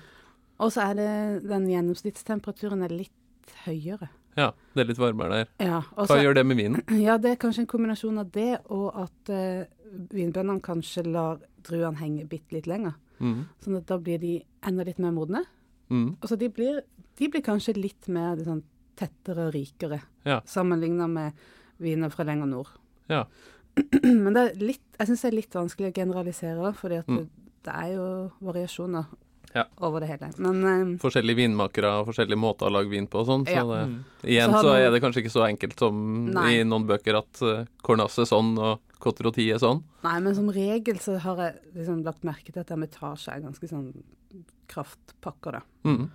Og 0.60 0.72
så 0.72 0.84
er 0.90 0.96
det 0.98 1.10
den 1.48 1.68
gjennomsnittstemperaturen 1.70 2.84
er 2.84 2.94
litt 2.94 3.54
høyere. 3.64 4.10
Ja, 4.38 4.52
det 4.74 4.84
er 4.84 4.90
litt 4.92 5.00
varmere 5.00 5.40
der. 5.40 5.48
Ja, 5.66 5.80
Hva 5.96 6.20
gjør 6.20 6.36
det 6.38 6.44
med 6.46 6.60
vinen? 6.60 6.82
Ja, 7.06 7.18
Det 7.18 7.32
er 7.34 7.40
kanskje 7.40 7.64
en 7.64 7.70
kombinasjon 7.70 8.20
av 8.22 8.30
det 8.34 8.60
og 8.70 8.88
at 9.02 9.32
uh, 9.34 9.64
vinbøndene 10.14 10.62
kanskje 10.64 11.04
lar 11.08 11.40
druene 11.66 11.98
henge 12.00 12.28
bitte 12.30 12.56
litt 12.56 12.68
lenger. 12.70 12.94
Mm. 13.20 13.40
Sånn 13.64 13.80
at 13.80 13.88
da 13.90 13.98
blir 14.00 14.20
de 14.22 14.38
enda 14.66 14.86
litt 14.86 15.00
mer 15.02 15.14
modne. 15.16 15.42
Mm. 15.90 16.20
Altså 16.20 16.38
de 16.40 16.48
blir, 16.54 16.82
de 17.18 17.28
blir 17.32 17.44
kanskje 17.44 17.74
litt 17.76 18.08
mer 18.12 18.38
liksom, 18.38 18.62
tettere 19.00 19.48
og 19.48 19.56
rikere 19.56 19.98
ja. 20.28 20.38
sammenligna 20.48 21.08
med 21.10 21.42
viner 21.82 22.12
fra 22.12 22.24
lenger 22.28 22.48
nord. 22.48 22.70
Ja. 23.10 23.24
Men 24.04 24.32
det 24.36 24.44
er 24.44 24.62
litt, 24.62 24.86
jeg 24.98 25.10
syns 25.10 25.24
det 25.24 25.30
er 25.32 25.38
litt 25.40 25.56
vanskelig 25.56 25.90
å 25.90 25.98
generalisere, 26.02 26.72
fordi 26.78 27.02
at 27.02 27.10
Mm. 27.10 27.28
Det, 27.64 27.74
er 27.74 27.92
jo 27.94 28.06
variasjoner 28.42 29.06
Ja. 29.54 29.64
over 29.82 30.00
det 30.00 30.08
hele. 30.08 30.28
Men 30.38 30.64
eh, 30.64 30.98
Forskjellige 31.02 31.36
vinmakere 31.36 31.90
og 32.00 32.06
forskjellige 32.12 32.38
måter 32.38 32.68
å 32.68 32.72
lage 32.72 32.88
vin 32.92 33.06
på 33.10 33.18
og 33.20 33.26
sånn. 33.26 33.44
Så 33.46 33.50
Ja. 33.54 33.64
det, 33.64 33.80
Mm. 33.88 34.04
igjen 34.22 34.50
Så 34.52 34.62
så 34.62 34.74
er 34.78 34.90
det 34.90 35.02
kanskje 35.02 35.22
ikke 35.24 35.32
så 35.34 35.46
enkelt 35.48 35.78
som 35.78 36.26
Nei. 36.30 36.60
i 36.60 36.62
noen 36.64 36.86
bøker 36.86 37.18
at 37.18 37.42
uh, 37.42 37.64
Cornasse 37.82 38.20
er 38.22 38.30
sånn 38.30 38.56
og 38.58 38.78
Cotter 39.00 39.26
er 39.26 39.58
sånn. 39.58 39.82
Nei, 40.04 40.20
men 40.20 40.34
som 40.34 40.48
regel 40.50 40.98
så 40.98 41.18
har 41.18 41.36
jeg 41.36 41.54
liksom 41.74 42.04
lagt 42.04 42.22
merke 42.22 42.52
til 42.52 42.60
at 42.60 42.68
Hermitage 42.68 43.28
er 43.28 43.40
ganske 43.40 43.66
sånn 43.68 43.92
kraftpakker, 44.68 45.52
da. 45.58 45.60
Mm. 45.84 46.10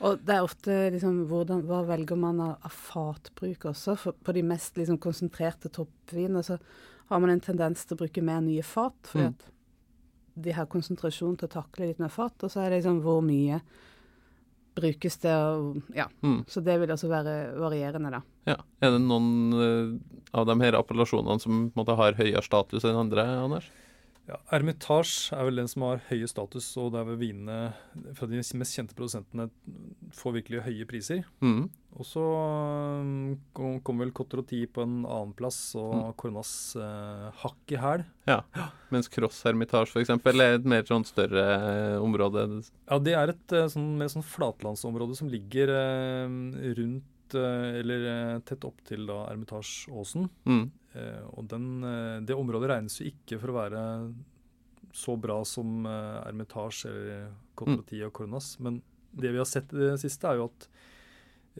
Og 0.00 0.20
det 0.24 0.34
er 0.36 0.44
ofte 0.46 0.76
liksom 0.94 1.24
hvordan, 1.28 1.64
Hva 1.66 1.80
velger 1.84 2.16
man 2.16 2.40
av, 2.40 2.56
av 2.62 2.70
fatbruk 2.70 3.66
også? 3.72 3.96
For 3.98 4.12
på 4.12 4.32
de 4.36 4.42
mest 4.46 4.76
liksom 4.78 4.98
konsentrerte 5.02 5.68
toppvinene 5.74 6.44
så 6.46 6.58
har 7.10 7.20
man 7.20 7.30
en 7.30 7.40
tendens 7.42 7.84
til 7.84 7.96
å 7.96 8.00
bruke 8.04 8.22
mer 8.22 8.40
nye 8.40 8.62
fat, 8.62 8.94
fordi 9.02 9.24
Mm. 9.26 9.34
at 9.34 9.50
de 10.44 10.54
har 10.56 10.68
konsentrasjon 10.70 11.36
til 11.38 11.48
å 11.48 11.54
takle 11.58 11.90
litt 11.90 12.02
mer 12.02 12.12
fart, 12.12 12.36
Og 12.42 12.52
så 12.52 12.62
er 12.62 12.70
det 12.70 12.80
liksom 12.80 13.02
hvor 13.04 13.22
mye 13.24 13.60
brukes 14.78 15.18
det, 15.18 15.34
og 15.34 15.80
ja. 15.96 16.06
Mm. 16.22 16.44
Så 16.46 16.62
det 16.62 16.76
vil 16.78 16.92
også 16.94 17.10
være 17.10 17.34
varierende, 17.58 18.12
da. 18.14 18.22
Ja. 18.46 18.56
Er 18.84 18.94
det 18.94 19.02
noen 19.02 19.28
uh, 19.54 19.98
av 20.38 20.46
de 20.46 20.54
her 20.62 20.78
appellasjonene 20.78 21.42
som 21.42 21.68
på 21.68 21.74
en 21.74 21.82
måte, 21.82 21.98
har 21.98 22.18
høyere 22.18 22.44
status 22.46 22.86
enn 22.86 23.00
andre, 23.06 23.26
Anders? 23.42 23.68
Ja, 24.28 24.36
Ermitage 24.52 25.32
er 25.32 25.46
vel 25.48 25.56
den 25.62 25.70
som 25.72 25.86
har 25.86 26.02
høye 26.10 26.28
status, 26.28 26.66
og 26.80 26.92
der 26.92 27.08
vinene 27.16 27.72
fra 28.16 28.28
de 28.28 28.42
mest 28.60 28.76
kjente 28.76 28.96
produsentene 28.96 29.48
får 30.18 30.34
virkelig 30.42 30.66
høye 30.66 30.88
priser. 30.90 31.22
Mm. 31.40 31.70
Og 31.98 32.06
så 32.06 32.22
um, 32.22 33.34
kom, 33.56 33.78
kom 33.82 33.98
vel 34.02 34.12
Cotter 34.14 34.42
på 34.42 34.84
en 34.84 35.00
annenplass, 35.02 35.58
og 35.78 35.96
Mm. 35.98 36.14
Kornas 36.20 36.50
eh, 36.78 37.26
hakk 37.42 37.72
i 37.74 37.78
hæl. 37.80 38.04
Ja. 38.28 38.42
Mens 38.92 39.08
Cross 39.10 39.40
Hermitage 39.46 39.90
f.eks. 39.90 40.10
er 40.12 40.42
et 40.46 40.68
mer 40.68 40.84
sånn 40.86 41.06
større 41.08 41.44
eh, 41.56 41.96
område. 42.02 42.44
Ja, 42.86 42.98
det 43.02 43.14
er 43.18 43.32
et 43.32 43.54
eh, 43.56 43.66
sånn, 43.72 43.96
mer 43.98 44.10
sånn 44.12 44.26
flatlandsområde 44.26 45.16
som 45.18 45.30
ligger 45.32 45.72
eh, 45.74 46.36
rundt 46.78 47.38
eh, 47.38 47.80
eller 47.80 48.08
eh, 48.12 48.34
tett 48.46 48.66
opp 48.68 48.82
til 48.86 49.08
da 49.08 49.24
Ermitasjeåsen. 49.32 50.28
Mm. 50.48 50.66
Eh, 50.94 51.24
og 51.34 51.48
den, 51.50 51.70
det 52.28 52.36
området 52.38 52.70
regnes 52.72 53.00
jo 53.00 53.08
ikke 53.10 53.40
for 53.42 53.52
å 53.52 53.58
være 53.58 53.84
så 54.94 55.16
bra 55.20 55.40
som 55.44 55.86
eh, 55.86 56.28
Ermitage 56.28 56.86
eller 56.88 57.32
mm. 57.58 57.80
og 58.06 58.12
Kornas, 58.14 58.54
Men 58.60 58.82
det 59.10 59.32
vi 59.32 59.40
har 59.40 59.48
sett 59.48 59.72
i 59.72 59.82
det 59.82 59.98
siste, 60.02 60.28
er 60.28 60.40
jo 60.40 60.48
at 60.50 60.68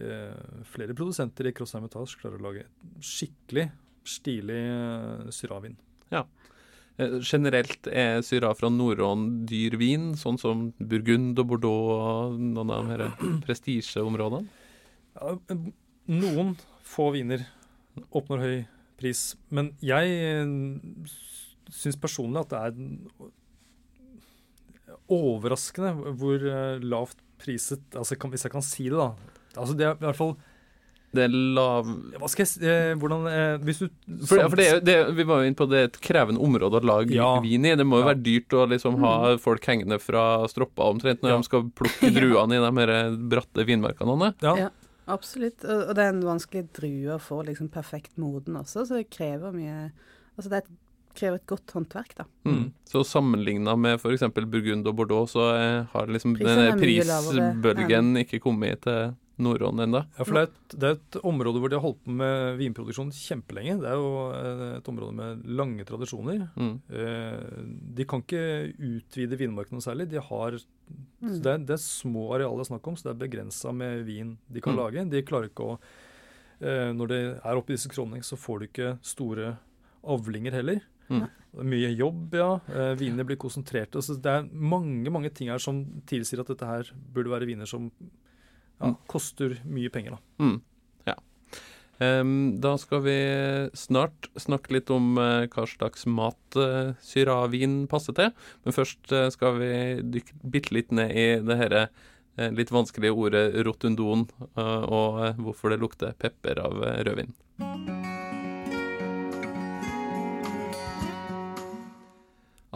eh, 0.01 0.63
flere 0.69 0.97
produsenter 0.97 1.49
i 1.49 1.55
Cross 1.57 1.77
Hermitage 1.77 2.19
klarer 2.21 2.41
å 2.41 2.47
lage 2.49 2.65
skikkelig 3.05 3.69
stilig 4.09 4.61
eh, 4.65 5.29
syravin. 5.35 5.77
Eh, 6.99 7.19
Generelt 7.23 7.87
er 7.93 8.23
Syra 8.27 8.51
fra 8.59 8.71
Nordån 8.73 9.47
dyr 9.49 9.77
vin, 9.79 10.11
sånn 10.19 10.39
som 10.41 10.69
Burgund 10.79 11.39
og 11.39 11.53
Bordeaux 11.53 11.93
og 11.95 12.41
noen 12.43 12.73
av 12.75 12.91
de 12.91 13.11
prestisjeområdene? 13.47 14.49
Ja, 15.19 15.37
eh, 15.37 15.69
noen 16.11 16.57
få 16.89 17.13
viner 17.15 17.47
oppnår 18.09 18.45
høy 18.45 18.59
pris, 18.99 19.37
men 19.55 19.73
jeg 19.85 20.11
syns 21.71 21.99
personlig 22.01 22.43
at 22.43 22.51
det 22.51 22.63
er 22.67 22.73
overraskende 25.15 26.15
hvor 26.19 26.43
lavt 26.83 27.21
priset 27.39 27.95
altså 27.95 28.17
Hvis 28.19 28.45
jeg 28.49 28.51
kan 28.51 28.65
si 28.67 28.89
det, 28.91 28.99
da. 28.99 29.38
Altså 29.59 29.75
det 29.77 29.87
er 29.89 29.99
i 29.99 30.07
hvert 30.07 30.17
fall 30.19 30.33
Det 31.15 31.23
er 31.25 31.33
lav 31.57 31.87
Hva 32.21 32.29
skal 32.29 32.45
jeg 32.45 32.51
si 32.51 32.65
eh, 32.69 32.95
Hvordan 33.01 33.27
eh, 33.31 33.55
Hvis 33.65 33.79
du 33.81 33.87
For, 34.29 34.43
for 34.49 34.57
det, 34.61 34.67
det, 34.85 34.97
vi 35.17 35.25
var 35.29 35.41
jo 35.43 35.49
inne 35.51 35.57
på 35.59 35.67
det 35.71 35.79
er 35.81 35.89
et 35.89 36.01
krevende 36.05 36.43
område 36.45 36.81
å 36.81 36.85
lage 36.85 37.15
Ja. 37.17 37.31
vin 37.45 37.65
i. 37.65 37.75
Det 37.81 37.87
må 37.89 38.01
jo 38.03 38.07
Ja. 38.07 38.11
være 38.13 38.23
dyrt 38.27 38.57
å 38.59 38.67
liksom 38.69 38.99
ha 39.05 39.15
folk 39.41 39.65
hengende 39.71 39.99
fra 40.03 40.27
stropper 40.53 40.93
omtrent 40.95 41.23
når 41.25 41.31
Ja. 41.33 41.39
de 41.41 41.49
skal 41.49 41.71
plukke 41.81 42.11
druene 42.15 42.59
i 42.59 42.65
de 42.65 42.73
her 42.83 43.17
bratte 43.33 43.65
vinmarkene. 43.69 44.35
Ja. 44.45 44.57
Ja. 44.67 44.69
Absolutt. 45.09 45.65
Og, 45.65 45.87
og 45.89 45.95
det 45.97 46.05
er 46.05 46.13
en 46.13 46.21
vanskelig 46.27 46.67
drue 46.77 47.15
å 47.17 47.23
få 47.23 47.41
liksom 47.47 47.71
perfekt 47.73 48.13
moden 48.21 48.59
også, 48.61 48.85
så 48.85 48.99
det 49.01 49.09
krever 49.11 49.55
mye 49.57 49.91
Altså 50.37 50.51
det 50.53 50.59
er 50.59 50.63
et, 50.67 50.75
krever 51.19 51.39
et 51.41 51.47
godt 51.51 51.73
håndverk, 51.75 52.13
da. 52.15 52.25
Mm. 52.45 52.53
Mm. 52.59 52.67
Så 52.87 53.01
sammenligna 53.09 53.73
med 53.81 53.97
f.eks. 53.99 54.21
Burgund 54.37 54.87
og 54.87 54.95
Bordeaux, 55.01 55.33
så 55.33 55.49
eh, 55.57 55.87
har 55.95 56.07
liksom 56.13 56.37
denne 56.39 56.77
prisbølgen 56.79 58.13
ikke 58.23 58.39
kommet 58.45 58.83
til 58.85 59.15
Nordån 59.39 59.79
ennå. 59.85 60.01
Ja, 60.19 60.25
for 60.27 60.35
det 60.35 60.41
er, 60.43 60.49
et, 60.51 60.73
det 60.83 60.89
er 60.89 60.97
et 60.97 61.19
område 61.23 61.61
hvor 61.63 61.71
de 61.71 61.77
har 61.79 61.85
holdt 61.85 62.01
på 62.03 62.15
med 62.19 62.57
vinproduksjon 62.59 63.13
kjempelenge. 63.15 63.77
Det 63.85 63.87
er 63.93 64.01
jo 64.01 64.09
eh, 64.35 64.63
et 64.81 64.89
område 64.91 65.15
med 65.15 65.45
lange 65.61 65.85
tradisjoner. 65.87 66.49
Mm. 66.59 66.73
Eh, 66.91 67.63
De 68.01 68.07
kan 68.11 68.25
ikke 68.25 68.43
utvide 68.91 69.39
vinmarken 69.39 69.79
noe 69.79 69.85
særlig. 69.87 70.09
De 70.11 70.19
har, 70.31 70.59
Mm. 71.21 71.43
det, 71.45 71.51
er, 71.53 71.59
det 71.69 71.75
er 71.75 71.81
små 71.85 72.23
arealer 72.33 72.63
det 72.63 72.65
er 72.65 72.69
snakk 72.71 72.87
om, 72.89 72.95
så 72.97 73.05
det 73.09 73.11
er 73.13 73.19
begrensa 73.27 73.73
med 73.77 74.05
vin 74.07 74.39
de 74.49 74.61
kan 74.65 74.73
Mm. 74.73 74.79
lage. 74.81 75.03
De 75.11 75.23
klarer 75.23 75.51
ikke 75.51 75.67
å 75.67 75.79
eh, 76.61 76.93
Når 76.97 77.09
det 77.09 77.19
er 77.45 77.57
oppe 77.59 77.71
i 77.71 77.77
disse 77.77 77.91
kronene, 77.93 78.23
så 78.25 78.37
får 78.41 78.59
du 78.59 78.67
ikke 78.67 78.99
store 79.05 79.59
avlinger 80.03 80.53
heller. 80.53 80.81
Mm. 81.11 81.27
Mye 81.65 81.91
jobb, 81.97 82.35
ja. 82.35 82.49
Eh, 82.69 82.95
vinene 83.01 83.25
blir 83.27 83.37
konsentrerte. 83.41 83.97
Altså 84.01 84.17
det 84.21 84.27
er 84.33 84.49
mange 84.53 85.11
mange 85.11 85.31
ting 85.33 85.49
her 85.49 85.59
som 85.59 85.85
tilsier 86.07 86.41
at 86.41 86.49
dette 86.51 86.67
her 86.67 86.91
burde 87.15 87.31
være 87.31 87.47
viner 87.47 87.67
som 87.67 87.91
ja, 88.81 88.87
Mm. 88.93 88.97
koster 89.11 89.57
mye 89.65 89.91
penger. 89.91 90.11
da. 90.17 90.45
Mm. 90.45 90.61
Ja. 91.07 91.15
Em, 92.01 92.61
da 92.61 92.77
skal 92.79 93.01
vi 93.03 93.17
snart 93.75 94.29
snakke 94.39 94.71
litt 94.77 94.91
om 94.95 95.17
uh, 95.19 95.47
hva 95.51 95.67
slags 95.67 96.07
mat 96.07 96.57
uh, 96.57 96.93
syravin 97.03 97.89
passer 97.91 98.15
til. 98.15 98.31
Men 98.65 98.73
først 98.77 99.11
uh, 99.13 99.29
skal 99.35 99.59
vi 99.59 99.73
dykke 100.03 100.39
bitte 100.45 100.75
litt 100.75 100.93
ned 100.93 101.11
i 101.11 101.27
det 101.43 101.89
eh, 102.39 102.53
litt 102.55 102.71
vanskelige 102.71 103.11
ordet 103.19 103.67
rotundon, 103.67 104.29
eh, 104.55 104.85
og 104.87 105.35
hvorfor 105.43 105.71
det 105.75 105.81
lukter 105.83 106.15
pepper 106.15 106.61
av 106.63 106.79
rødvin. 107.03 107.35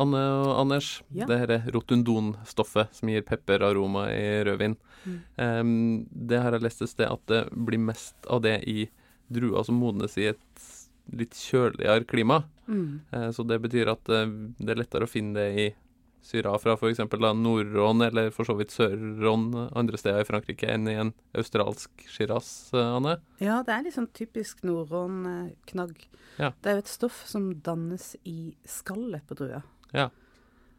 Anne 0.03 0.21
og 0.43 0.53
Anders, 0.61 1.03
Ja. 1.15 1.27
det 1.31 1.39
her 1.43 1.71
rotundonstoffet 1.75 2.93
som 2.95 3.09
gir 3.13 3.23
pepperaroma 3.27 4.09
i 4.13 4.43
rødvin, 4.47 4.77
Mm. 5.03 5.19
um, 5.37 6.07
det 6.15 6.39
har 6.41 6.53
jeg 6.55 6.63
lest 6.63 6.83
et 6.83 6.89
sted 6.93 7.09
at 7.11 7.27
det 7.27 7.41
blir 7.51 7.79
mest 7.83 8.15
av 8.31 8.43
det 8.45 8.61
i 8.71 8.89
druer 9.33 9.65
som 9.67 9.75
modnes 9.81 10.15
i 10.17 10.29
et 10.31 10.67
litt 11.13 11.33
kjøligere 11.35 12.05
klima. 12.07 12.45
Mm. 12.69 13.01
Uh, 13.13 13.31
Så 13.35 13.43
det 13.45 13.59
betyr 13.65 13.91
at 13.91 14.07
uh, 14.09 14.27
det 14.61 14.71
er 14.71 14.79
lettere 14.79 15.03
å 15.09 15.11
finne 15.11 15.35
det 15.35 15.49
i 15.59 15.75
syra 16.23 16.55
fra 16.63 16.77
f.eks. 16.79 17.01
Nord-Rhône 17.11 18.07
eller 18.07 18.31
for 18.31 18.45
så 18.47 18.55
vidt 18.57 18.71
Sør-Rhône 18.71 19.73
andre 19.75 19.99
steder 19.99 20.21
i 20.23 20.29
Frankrike 20.29 20.69
enn 20.71 20.87
i 20.87 20.95
en 20.95 21.13
australsk 21.35 21.91
Shiraz, 22.07 22.71
eh, 22.73 22.79
Anne. 22.79 23.17
Ja, 23.43 23.57
det 23.67 23.75
er 23.75 23.83
litt 23.83 23.97
sånn 23.97 24.07
typisk 24.15 24.63
norrøn-knagg. 24.63 25.97
Ja. 26.39 26.53
Det 26.63 26.71
er 26.71 26.77
jo 26.79 26.85
et 26.85 26.93
stoff 26.93 27.25
som 27.27 27.49
dannes 27.67 28.15
i 28.25 28.55
skallet 28.65 29.27
på 29.27 29.35
drua. 29.35 29.65
Ja. 29.95 30.09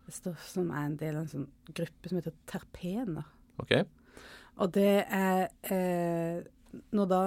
Et 0.07 0.13
stoff 0.13 0.47
som 0.49 0.71
er 0.71 0.85
en 0.85 0.97
del 0.99 1.15
av 1.15 1.21
en 1.21 1.27
sånn 1.31 1.47
gruppe 1.73 2.09
som 2.09 2.17
heter 2.19 2.33
terpener. 2.49 3.23
OK? 3.59 3.71
Og 4.57 4.71
det 4.75 5.05
er 5.09 5.47
eh, 5.63 6.43
Når 6.91 7.07
da 7.09 7.21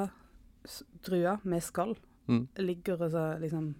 druer 1.07 1.38
med 1.45 1.62
skall 1.62 1.97
Mm. 2.28 2.49
ligger 2.59 3.00
og 3.05 3.11
så 3.12 3.38
liksom 3.38 3.75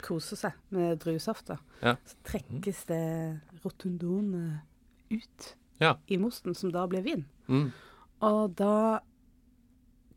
koser 0.00 0.36
seg 0.36 0.52
med 0.70 0.98
druesafta, 1.02 1.58
Ja. 1.82 1.96
så 2.06 2.16
trekkes 2.24 2.86
det 2.86 3.40
rotundon 3.62 4.34
eh, 5.10 5.16
ut 5.18 5.54
Ja. 5.78 5.96
i 6.08 6.16
mosten, 6.16 6.54
som 6.56 6.70
da 6.72 6.86
blir 6.86 7.02
vin. 7.02 7.26
Mm. 7.46 7.70
Og 8.22 8.54
da 8.56 9.00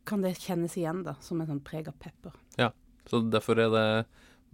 kan 0.05 0.21
det 0.21 0.37
kjennes 0.37 0.77
igjen 0.77 1.03
da, 1.03 1.15
som 1.19 1.41
en 1.41 1.47
sånn 1.47 1.61
preg 1.63 1.87
av 1.89 1.99
pepper. 1.99 2.31
Ja, 2.57 2.71
Så 3.05 3.19
derfor 3.29 3.59
er 3.59 3.69
det 3.69 4.05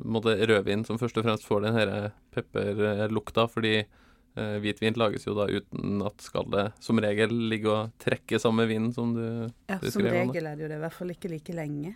måte, 0.06 0.36
rødvin 0.48 0.86
som 0.88 0.98
først 1.02 1.18
og 1.18 1.26
fremst 1.26 1.46
får 1.48 1.62
den 1.66 1.76
denne 1.80 2.12
pepperlukta, 2.36 3.48
fordi 3.52 3.74
eh, 3.80 4.58
hvitvin 4.64 4.98
lages 5.00 5.26
jo 5.28 5.36
da 5.38 5.48
uten 5.52 6.02
at 6.06 6.22
skallet 6.24 6.74
som 6.84 7.00
regel 7.04 7.34
ligger 7.52 7.72
og 7.76 7.92
trekker 8.00 8.40
samme 8.42 8.68
vinen 8.70 8.94
som 8.96 9.14
du 9.16 9.24
Ja, 9.70 9.80
Som 9.90 10.04
regel 10.06 10.46
er 10.46 10.56
det 10.56 10.64
jo 10.68 10.72
det, 10.72 10.78
i 10.78 10.84
hvert 10.86 10.94
fall 10.98 11.10
ikke 11.16 11.30
like 11.32 11.54
lenge. 11.56 11.96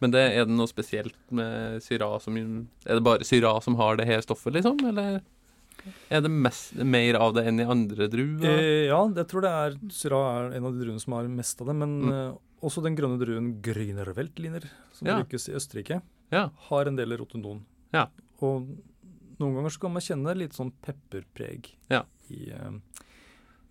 Men 0.00 0.12
det, 0.14 0.20
er 0.36 0.44
det 0.46 0.54
noe 0.54 0.70
spesielt 0.70 1.16
med 1.34 1.82
syra 1.82 2.12
som 2.22 2.36
Er 2.38 2.94
det 2.94 3.02
bare 3.02 3.24
syra 3.26 3.56
som 3.64 3.74
har 3.80 3.96
det 3.98 4.06
her 4.06 4.20
stoffet, 4.22 4.54
liksom? 4.54 4.78
Eller 4.86 5.22
er 6.08 6.22
det 6.24 6.30
mest, 6.30 6.74
mer 6.86 7.18
av 7.18 7.34
det 7.36 7.42
enn 7.50 7.60
i 7.60 7.66
andre 7.68 8.06
druer? 8.08 8.46
Eh, 8.46 8.86
ja, 8.88 9.00
jeg 9.18 9.26
tror 9.28 9.44
det 9.44 9.50
er 9.52 9.74
Syrah 9.92 10.28
er 10.38 10.56
en 10.56 10.68
av 10.70 10.72
de 10.76 10.84
druene 10.84 11.02
som 11.02 11.16
har 11.18 11.26
mest 11.28 11.60
av 11.60 11.66
det. 11.68 11.74
Men 11.82 11.96
Mm. 12.04 12.12
eh, 12.12 12.36
også 12.64 12.82
den 12.82 12.96
grønne 12.96 13.18
druen 13.20 13.60
Grünerveltliner, 13.60 14.64
som 14.92 15.08
Ja. 15.08 15.18
brukes 15.20 15.48
i 15.48 15.52
Østerrike, 15.58 16.00
Ja. 16.32 16.50
har 16.68 16.86
en 16.86 16.96
del 16.96 17.16
rotundon. 17.18 17.64
Ja. 17.92 18.08
Og 18.40 18.66
noen 19.38 19.54
ganger 19.54 19.70
så 19.70 19.80
kan 19.80 19.92
man 19.92 20.02
kjenne 20.02 20.34
litt 20.36 20.52
sånn 20.56 20.72
pepperpreg 20.82 21.72
Ja. 21.90 22.04
i 22.30 22.50
eh, 22.50 22.70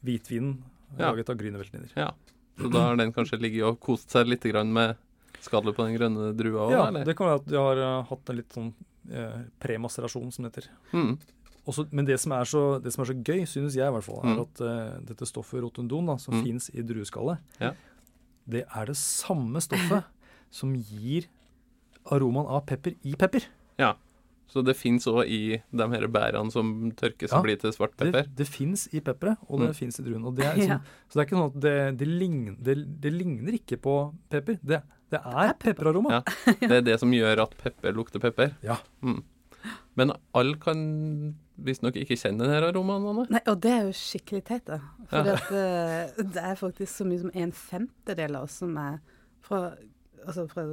hvitvinen 0.04 0.64
Ja. 0.98 1.10
laget 1.12 1.30
av 1.30 1.36
Grünerveltliner. 1.38 1.90
Ja. 1.96 2.12
Så 2.60 2.70
da 2.72 2.80
har 2.90 2.96
den 2.96 3.12
kanskje 3.14 3.40
ligget 3.42 3.64
og 3.66 3.80
kost 3.80 4.10
seg 4.12 4.28
litt 4.28 4.44
grann 4.44 4.72
med 4.72 4.96
skallet 5.42 5.76
på 5.76 5.84
den 5.88 5.96
grønne 5.98 6.36
drua 6.38 6.68
òg, 6.68 6.72
Ja, 6.72 6.88
eller? 6.88 7.04
det 7.06 7.16
kan 7.18 7.28
være 7.28 7.40
at 7.42 7.46
de 7.48 7.58
har 7.58 7.78
uh, 7.78 8.04
hatt 8.08 8.30
en 8.30 8.36
litt 8.36 8.50
sånn 8.54 8.74
uh, 9.12 9.44
premaserasjon, 9.60 10.32
som 10.32 10.46
det 10.46 10.54
heter. 10.54 10.70
Mm. 10.94 11.18
Også, 11.66 11.88
men 11.92 12.06
det 12.06 12.20
som, 12.20 12.32
er 12.34 12.44
så, 12.46 12.80
det 12.84 12.94
som 12.94 13.02
er 13.04 13.08
så 13.14 13.24
gøy, 13.24 13.42
synes 13.48 13.74
jeg 13.76 13.88
i 13.88 13.92
hvert 13.92 14.04
fall, 14.04 14.20
er 14.24 14.36
Mm. 14.36 14.42
at 14.42 14.62
uh, 14.62 15.00
dette 15.04 15.26
stoffet 15.26 15.62
rotundon, 15.64 16.06
da, 16.06 16.16
som 16.18 16.36
Mm. 16.36 16.44
fins 16.44 16.70
i 16.74 16.82
drueskallet, 16.84 17.40
Ja. 17.60 17.74
det 18.48 18.66
er 18.76 18.86
det 18.86 18.96
samme 18.96 19.60
stoffet 19.60 20.04
som 20.52 20.76
gir 20.76 21.26
aromaen 22.12 22.48
av 22.48 22.66
pepper 22.66 22.96
i 23.04 23.14
pepper. 23.16 23.46
Ja. 23.80 23.94
Så 24.48 24.62
det 24.64 24.76
fins 24.78 25.08
òg 25.10 25.26
i 25.26 25.62
de 25.72 25.86
her 25.90 26.08
bærene 26.08 26.52
som 26.52 26.92
tørkes 27.00 27.32
Ja, 27.32 27.38
og 27.40 27.44
blir 27.48 27.58
til 27.58 27.72
svart 27.74 27.96
pepper? 27.98 28.28
Det, 28.28 28.36
det 28.36 28.48
fins 28.48 28.88
i 28.94 29.00
pepperet, 29.02 29.38
og 29.50 29.60
det 29.64 29.70
Mm. 29.72 29.76
fins 29.76 30.00
i 30.00 30.04
druen. 30.04 30.26
Og 30.26 30.36
det 30.36 30.46
er 30.46 30.54
liksom, 30.58 30.70
Ja. 30.70 30.80
Så 31.10 31.14
det 31.14 31.22
er 31.22 31.26
ikke 31.26 31.38
sånn 31.40 31.56
at 31.56 31.60
det, 31.62 31.98
det, 31.98 32.08
ligner, 32.08 32.56
det, 32.62 32.76
det 33.02 33.14
ligner 33.14 33.54
ikke 33.58 33.78
på 33.82 33.96
pepper. 34.30 34.60
Det, 34.62 34.82
det 35.10 35.22
er 35.26 35.54
pepperaroma. 35.54 36.10
Ja. 36.20 36.22
Det 36.70 36.72
er 36.72 36.82
det 36.82 37.00
som 37.00 37.10
gjør 37.12 37.42
at 37.48 37.56
pepper 37.58 37.94
lukter 37.94 38.20
pepper? 38.20 38.54
Ja. 38.62 38.78
Mm. 39.02 39.24
Men 39.96 40.12
alle 40.36 40.58
kan 40.60 41.36
visstnok 41.64 41.96
ikke 42.02 42.18
kjenne 42.18 42.44
denne 42.46 42.68
aromaen, 42.70 43.06
Anne? 43.10 43.26
Nei, 43.32 43.42
og 43.48 43.60
det 43.62 43.72
er 43.72 43.84
jo 43.88 43.94
skikkelig 43.96 44.44
teit, 44.48 44.66
da. 44.66 44.80
For 45.10 45.24
Ja. 45.30 45.36
at, 45.38 45.52
eh, 45.52 46.24
det 46.24 46.42
er 46.44 46.56
faktisk 46.60 46.90
så 46.94 47.06
mye 47.08 47.22
som 47.22 47.32
en 47.34 47.52
femtedel 47.52 48.36
av 48.36 48.44
oss 48.50 48.58
som 48.60 48.76
er 48.78 49.00
fra, 49.42 49.76
altså 50.28 50.48
fra 50.50 50.66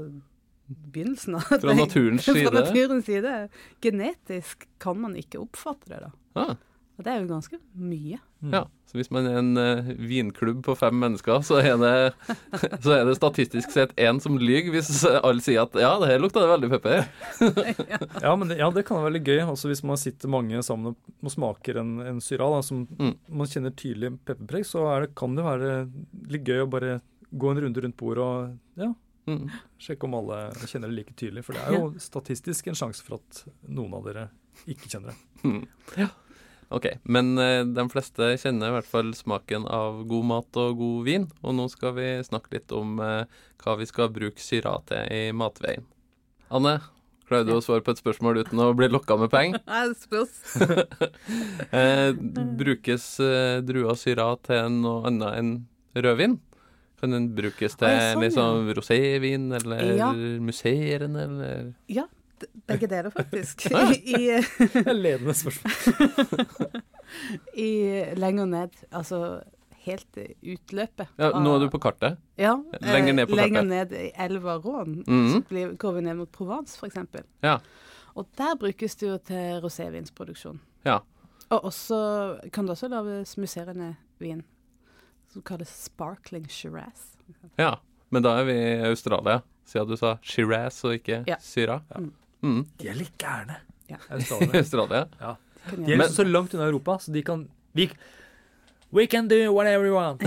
begynnelsen 0.71 1.35
av 1.41 1.47
Fra 1.61 1.75
naturens 1.77 2.25
side? 2.27 2.47
Fra 2.49 2.61
naturens 2.65 3.07
side. 3.11 3.37
Genetisk 3.85 4.67
kan 4.83 4.99
man 5.01 5.17
ikke 5.19 5.41
oppfatte 5.43 5.91
det, 5.91 6.03
da. 6.07 6.11
Ah, 6.41 6.55
Og 7.01 7.05
det 7.07 7.13
er 7.15 7.23
jo 7.23 7.31
ganske 7.31 7.57
mye. 7.75 8.19
Mm. 8.45 8.53
ja. 8.55 8.67
Så 8.91 8.97
hvis 8.99 9.11
man 9.15 9.27
er 9.31 9.37
en 9.39 9.55
uh, 9.55 9.91
vinklubb 10.03 10.65
på 10.67 10.75
fem 10.75 10.97
mennesker, 10.99 11.45
så 11.47 11.61
er 11.63 11.77
det, 11.79 11.93
så 12.85 12.97
er 12.97 13.05
det 13.07 13.13
statistisk 13.21 13.71
sett 13.71 13.93
én 14.03 14.19
som 14.21 14.35
lyver 14.41 14.73
hvis 14.75 15.05
alle 15.07 15.39
sier 15.45 15.63
at 15.63 15.77
ja, 15.79 15.93
det 16.03 16.09
her 16.11 16.19
lukta 16.25 16.43
det 16.43 16.49
veldig 16.51 16.71
pepper. 16.73 17.05
Ja, 18.25 18.33
men 18.37 18.51
det, 18.51 18.59
ja, 18.59 18.67
det 18.75 18.83
kan 18.89 18.99
være 18.99 19.13
veldig 19.13 19.23
gøy. 19.29 19.39
Altså 19.47 19.71
Hvis 19.71 19.85
man 19.87 20.01
sitter 20.01 20.33
mange 20.33 20.59
sammen 20.67 20.91
og, 20.93 21.13
og 21.23 21.31
smaker 21.33 21.79
en, 21.85 21.93
en 22.03 22.19
syra 22.25 22.51
da, 22.57 22.63
som 22.67 22.83
Mm. 22.91 23.15
man 23.39 23.47
kjenner 23.49 23.73
tydelig 23.79 24.11
pepperpreg, 24.27 24.67
så 24.67 24.83
er 24.91 25.07
det, 25.07 25.13
kan 25.17 25.37
det 25.39 25.45
være 25.47 25.71
litt 26.35 26.45
gøy 26.51 26.65
å 26.65 26.71
bare 26.73 26.99
gå 27.31 27.53
en 27.55 27.61
runde 27.63 27.85
rundt 27.87 27.97
bordet 28.01 28.25
og 28.27 28.83
ja, 28.83 28.91
Mm. 29.31 29.61
sjekke 29.81 30.09
om 30.09 30.17
alle 30.19 30.41
kjenner 30.67 30.91
det 30.91 30.97
like 30.99 31.15
tydelig. 31.15 31.45
For 31.47 31.57
det 31.57 31.63
er 31.67 31.79
jo 31.79 31.93
statistisk 32.03 32.71
en 32.71 32.79
sjanse 32.79 33.05
for 33.07 33.21
at 33.21 33.45
noen 33.69 33.95
av 33.97 34.09
dere 34.09 34.27
ikke 34.71 34.91
kjenner 34.91 35.15
det. 35.15 35.47
Mm. 35.47 35.63
Ja. 36.01 36.11
OK. 36.71 36.87
Men 37.03 37.39
eh, 37.39 37.65
de 37.67 37.85
fleste 37.91 38.29
kjenner 38.39 38.71
i 38.71 38.77
hvert 38.77 38.91
fall 38.91 39.11
smaken 39.17 39.67
av 39.67 40.05
god 40.11 40.29
mat 40.31 40.61
og 40.61 40.79
god 40.79 41.09
vin. 41.09 41.27
Og 41.43 41.57
nå 41.59 41.67
skal 41.73 41.97
vi 41.99 42.09
snakke 42.27 42.55
litt 42.59 42.75
om 42.77 43.01
eh, 43.03 43.25
hva 43.65 43.77
vi 43.81 43.89
skal 43.91 44.13
bruke 44.15 44.43
syra 44.43 44.77
til 44.89 45.11
i 45.11 45.23
matveien. 45.35 45.87
Anne, 46.55 46.77
klarer 47.27 47.47
du 47.49 47.57
å 47.57 47.63
svare 47.65 47.83
på 47.87 47.95
et 47.95 48.03
spørsmål 48.03 48.43
uten 48.45 48.63
å 48.63 48.71
bli 48.79 48.91
lokka 48.91 49.19
med 49.19 49.33
penger? 49.35 49.63
Nei, 49.71 49.83
det 49.91 49.99
spørs. 50.05 50.39
Eh, 51.71 52.11
brukes 52.59 53.05
drua 53.63 53.95
syra 53.99 54.33
til 54.43 54.81
noe 54.81 55.05
annet 55.07 55.37
enn 55.39 55.51
rødvin? 55.95 56.39
Kan 57.01 57.11
den 57.17 57.29
brukes 57.35 57.77
til 57.81 57.89
ah, 57.89 58.13
sånn, 58.13 58.23
liksom 58.27 58.73
rosévin 58.77 59.51
eller 59.57 59.95
Ja. 59.97 60.13
musserende 60.45 61.23
eller 61.25 61.75
Ja, 61.89 62.05
begge 62.69 62.87
deler, 62.89 63.11
faktisk. 63.11 63.67
Ja. 63.71 63.87
I, 64.19 64.29
er 64.85 64.93
ledende 64.95 65.35
spørsmål. 65.35 66.77
I, 67.55 67.71
lenger 68.17 68.47
ned, 68.47 68.77
altså 68.91 69.41
helt 69.85 70.19
utløpet. 70.45 71.09
Ja, 71.19 71.31
nå 71.41 71.55
er 71.57 71.65
du 71.65 71.71
på 71.73 71.81
kartet. 71.81 72.19
ja, 72.37 72.53
lenger 72.85 73.09
eh, 73.09 73.15
ned 73.17 73.31
på 73.31 73.37
Lenger 73.39 73.63
kartet. 73.63 73.71
ned 73.73 73.93
i 73.97 74.11
elva 74.27 74.59
Rån. 74.61 74.99
Mhm. 75.07 75.31
Så 75.33 75.41
blir, 75.49 75.73
går 75.81 75.93
vi 75.97 76.01
ned 76.05 76.17
mot 76.21 76.33
Provence, 76.33 76.77
f.eks. 76.77 77.25
Ja. 77.43 77.59
Og 78.15 78.29
der 78.37 78.57
brukes 78.61 78.97
det 79.01 79.09
jo 79.09 79.17
til 79.25 79.61
rosévinsproduksjon. 79.65 80.61
Ja. 80.85 80.99
Og 81.51 81.65
også 81.65 81.97
kan 82.53 82.67
det 82.69 82.77
også 82.77 82.89
lages 82.93 83.37
musserende 83.41 83.95
vin 84.21 84.43
som 85.33 85.43
kalles 85.43 85.71
sparkling 85.85 86.49
shiraz. 86.49 87.17
ja. 87.57 87.79
Men 88.13 88.23
da 88.27 88.33
er 88.41 88.45
vi 88.49 88.55
i 88.59 88.89
Australia, 88.89 89.37
siden 89.71 89.87
du 89.93 89.97
sa 89.97 90.17
Shiraz 90.27 90.81
og 90.85 90.97
ikke 90.97 91.21
Ja. 91.31 91.37
Syra. 91.39 91.77
Ja. 91.95 92.01
Mm. 92.43 92.65
De 92.81 92.89
er 92.91 92.95
litt 92.99 93.13
gærne. 93.23 93.61
Ja. 93.87 94.01
Australia. 94.11 94.59
Australia. 94.65 95.05
Ja. 95.21 95.37
De 95.77 95.93
er 95.93 96.01
liksom 96.01 96.17
så 96.17 96.25
langt 96.27 96.55
unna 96.55 96.67
Europa, 96.67 96.99
så 96.99 97.13
de 97.15 97.23
kan 97.23 97.45
vi, 97.73 97.87
We 98.93 99.07
can 99.07 99.29
do 99.29 99.53
whatever 99.53 99.85
we 99.85 99.93
want. 99.93 100.21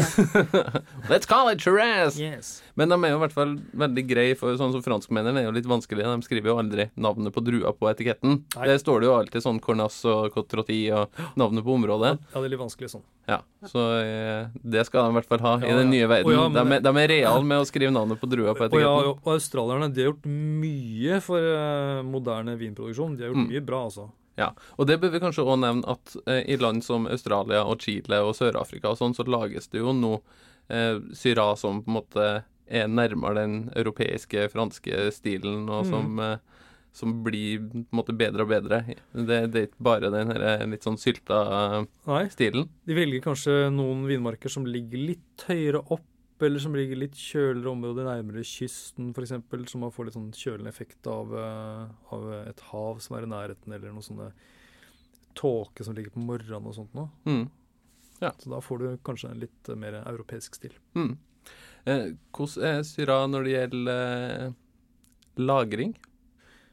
Let's 1.10 1.26
call 1.28 1.49
it 1.49 1.60
Shiraz! 1.60 2.15
Yes. 2.17 2.62
Men 2.80 2.88
de 2.89 2.95
er 3.04 3.12
jo 3.12 3.17
i 3.17 3.21
hvert 3.26 3.34
fall 3.36 3.58
veldig 3.76 4.04
greie, 4.08 4.38
for 4.39 4.56
sånn 4.58 4.71
som 4.71 4.82
franskmennene 4.86 5.41
er 5.41 5.47
jo 5.49 5.52
litt 5.58 5.67
vanskelige. 5.67 6.08
De 6.08 6.23
skriver 6.23 6.47
jo 6.54 6.56
aldri 6.62 6.86
navnet 6.95 7.36
på 7.36 7.43
drua 7.43 7.73
på 7.76 7.89
etiketten. 7.91 8.38
Nei. 8.56 8.69
Det 8.71 8.78
står 8.80 9.04
det 9.04 9.10
jo 9.10 9.17
alltid 9.17 9.43
sånn 9.43 9.60
Cornas 9.63 9.97
og 10.08 10.30
Cotroti 10.34 10.80
og 10.95 11.12
navnet 11.39 11.65
på 11.67 11.76
området. 11.76 12.13
Ja, 12.32 12.38
det 12.39 12.45
er 12.47 12.56
litt 12.56 12.63
vanskelig 12.63 12.93
sånn. 12.95 13.04
Ja, 13.28 13.41
Så 13.67 13.84
eh, 13.99 14.47
det 14.63 14.88
skal 14.88 15.06
de 15.10 15.13
i 15.13 15.17
hvert 15.19 15.30
fall 15.32 15.43
ha 15.43 15.54
i 15.60 15.67
den 15.67 15.86
ja. 15.86 15.91
nye 15.91 16.08
verden. 16.12 16.34
Ja, 16.36 16.47
men 16.47 16.58
de, 16.71 16.80
er, 16.80 16.88
de 16.88 17.04
er 17.04 17.12
reale 17.17 17.45
med 17.52 17.62
å 17.63 17.67
skrive 17.67 17.91
navnet 17.95 18.19
på 18.23 18.32
drua 18.32 18.56
på 18.56 18.65
Og, 18.69 18.80
ja, 18.80 18.95
etiketten. 18.95 19.21
og 19.28 19.32
australierne 19.36 19.91
de 19.95 20.04
har 20.08 20.12
gjort 20.13 20.26
mye 20.63 21.21
for 21.23 21.52
eh, 21.52 22.02
moderne 22.08 22.56
vinproduksjon. 22.60 23.15
De 23.19 23.28
har 23.28 23.32
gjort 23.36 23.43
Mm. 23.43 23.49
mye 23.52 23.63
bra, 23.67 23.84
altså. 23.91 24.08
Ja, 24.38 24.52
og 24.78 24.88
det 24.89 25.00
bør 25.02 25.12
vi 25.13 25.19
kanskje 25.22 25.43
òg 25.46 25.60
nevne 25.62 25.86
at 25.93 26.15
eh, 26.26 26.41
i 26.50 26.58
land 26.58 26.82
som 26.84 27.06
Australia 27.08 27.63
og 27.69 27.80
Chile 27.86 28.17
og 28.26 28.34
Sør-Afrika 28.38 28.89
og 28.89 28.98
sånn, 28.98 29.13
så 29.13 29.26
lages 29.30 29.67
det 29.69 29.84
jo 29.84 29.93
nå 29.93 30.15
eh, 30.74 30.98
syra 31.13 31.52
som 31.60 31.84
på 31.86 31.91
en 31.91 31.98
måte 32.00 32.26
er 32.74 32.88
nærmere 32.89 33.36
den 33.43 33.56
europeiske, 33.78 34.48
franske 34.54 35.12
stilen, 35.13 35.67
og 35.69 35.84
Mm. 35.86 35.89
som, 35.91 36.19
eh, 36.19 36.38
som 36.93 37.24
blir 37.26 37.60
på 37.60 37.76
en 37.82 37.86
måte 37.91 38.13
bedre 38.17 38.41
og 38.46 38.50
bedre. 38.50 38.80
Det, 39.13 39.38
det 39.52 39.60
er 39.62 39.67
ikke 39.67 39.86
bare 39.86 40.10
den 40.13 40.32
her 40.34 40.41
eh, 40.41 40.65
litt 40.72 40.84
sånn 40.86 40.98
sylta 40.98 41.39
eh, 41.82 41.86
Nei, 42.08 42.24
stilen. 42.34 42.69
de 42.88 42.93
velger 42.98 43.22
kanskje 43.26 43.69
noen 43.74 44.06
vinmarker 44.10 44.50
som 44.50 44.65
ligger 44.65 44.98
litt 45.12 45.46
høyere 45.50 45.82
opp, 45.91 46.06
eller 46.41 46.60
som 46.60 46.76
ligger 46.76 47.00
litt 47.00 47.15
kjøligere 47.19 47.72
områder 47.72 48.08
nærmere 48.08 48.43
kysten, 48.48 49.12
f.eks., 49.13 49.36
som 49.72 49.84
man 49.86 49.93
får 49.93 50.08
litt 50.08 50.17
sånn 50.17 50.32
kjølende 50.36 50.72
effekt 50.74 51.08
av, 51.08 51.34
eh, 51.38 51.84
av 52.15 52.30
et 52.41 52.63
hav 52.72 53.04
som 53.04 53.17
er 53.17 53.28
i 53.28 53.32
nærheten, 53.32 53.76
eller 53.76 53.93
noe 53.93 54.06
sånne 54.06 54.32
tåke 55.38 55.86
som 55.86 55.96
ligger 55.98 56.13
på 56.13 56.24
morgenen 56.24 56.69
og 56.69 56.76
sånt 56.78 56.96
noe. 56.98 57.10
Mm. 57.28 57.46
Så 58.24 58.50
da 58.50 58.60
får 58.63 58.80
du 58.80 58.88
kanskje 59.04 59.32
en 59.34 59.43
litt 59.43 59.69
eh, 59.69 59.80
mer 59.80 60.00
europeisk 60.04 60.56
stil. 60.60 60.76
Mm. 60.96 61.13
Eh, 61.86 62.06
hvordan 62.36 62.67
er 62.69 62.84
syra 62.88 63.19
når 63.28 63.48
det 63.48 63.56
gjelder 63.56 64.28
eh, 64.48 64.58
lagring? 65.43 65.96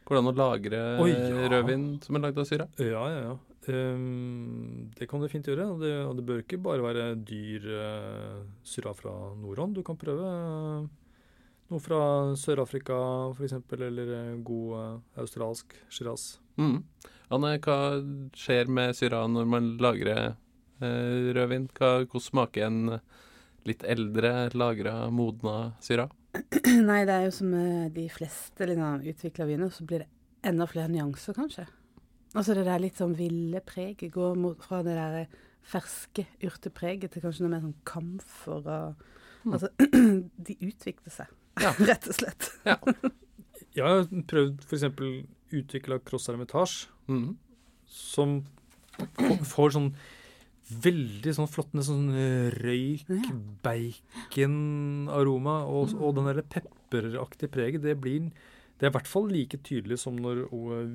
Hvordan 0.06 0.30
å 0.30 0.34
lagre 0.34 0.82
oh, 1.02 1.06
ja. 1.10 1.46
rødvin 1.50 1.86
som 2.04 2.18
er 2.18 2.26
lagd 2.26 2.40
av 2.42 2.46
syra? 2.48 2.66
Ja, 2.78 3.02
ja, 3.10 3.22
ja. 3.28 3.38
Ehm, 3.68 4.88
det 4.96 5.08
kan 5.10 5.20
du 5.20 5.28
fint 5.28 5.46
gjøre. 5.46 5.66
Og 5.74 5.84
det, 5.84 5.92
og 6.06 6.16
det 6.16 6.24
bør 6.28 6.40
ikke 6.44 6.62
bare 6.64 6.84
være 6.84 7.10
dyr 7.28 7.68
uh, 7.68 8.40
syra 8.64 8.94
fra 8.96 9.12
Nordhånd. 9.36 9.76
Du 9.76 9.84
kan 9.84 9.98
prøve 10.00 10.30
eh, 10.30 10.88
noe 11.70 11.82
fra 11.82 12.02
Sør-Afrika 12.38 12.98
f.eks., 13.34 13.56
eller 13.78 14.12
eh, 14.16 14.36
god 14.46 14.76
eh, 14.80 14.94
australsk 15.22 15.74
shiraz. 15.92 16.38
Mm. 16.60 16.82
Anne, 17.30 17.56
hva 17.62 17.78
skjer 18.36 18.70
med 18.70 18.96
syra 18.98 19.22
når 19.30 19.50
man 19.50 19.74
lagrer 19.82 20.32
eh, 20.32 21.30
rødvin? 21.36 21.68
Hva, 21.76 22.00
hvordan 22.02 22.26
smaker 22.26 22.66
en 22.66 22.96
litt 23.68 23.84
eldre, 23.86 24.48
lagra, 24.56 24.94
modna 25.14 25.74
syra? 25.84 26.08
Nei, 26.90 27.02
det 27.06 27.14
er 27.14 27.28
jo 27.28 27.36
som 27.38 27.54
de 27.94 28.06
fleste 28.12 28.66
liksom, 28.70 29.04
utvikla 29.12 29.46
viner, 29.46 29.70
så 29.74 29.86
blir 29.86 30.04
det 30.04 30.50
enda 30.50 30.66
flere 30.70 30.90
nyanser, 30.90 31.36
kanskje. 31.36 31.68
Altså 32.34 32.54
det 32.54 32.64
der 32.68 32.78
litt 32.78 32.96
sånn 33.00 33.16
ville 33.18 33.60
preget 33.66 34.12
går 34.14 34.36
mot, 34.38 34.60
fra 34.62 34.82
det 34.86 34.94
der 34.94 35.26
ferske 35.70 36.26
urtepreget 36.46 37.10
til 37.12 37.22
kanskje 37.24 37.42
noe 37.44 37.50
mer 37.56 37.64
sånn 37.66 37.80
kamfer 37.84 38.60
og 38.66 39.06
Mm. 39.40 39.54
Altså, 39.56 39.68
de 40.46 40.54
utvikler 40.60 41.08
seg, 41.14 41.26
Ja. 41.62 41.70
rett 41.88 42.04
og 42.10 42.12
slett. 42.18 42.50
Jeg 43.72 43.86
har 43.86 44.04
prøvd 44.28 44.60
f.eks. 44.68 44.84
utvikla 45.56 45.96
Cross 46.04 46.26
Hermitage, 46.28 46.88
Mm. 47.08 47.36
som 47.88 48.44
får 49.48 49.72
sånn 49.78 49.94
veldig 50.84 51.32
sånn 51.38 51.48
flott 51.48 51.72
nesten 51.72 52.12
sånn 52.12 52.12
eh, 52.20 52.50
røyk, 52.60 53.08
Ja. 53.08 53.32
bacon-aroma, 53.64 55.56
og, 55.72 55.94
og 56.00 56.14
den 56.18 56.28
der 56.28 56.42
pepperaktige 56.52 57.50
preget, 57.50 57.82
det 57.82 57.96
blir 58.00 58.28
det 58.80 58.86
er 58.88 58.90
i 58.90 58.94
hvert 58.96 59.06
fall 59.10 59.26
like 59.28 59.58
tydelig 59.62 59.98
som 60.00 60.16
når 60.16 60.46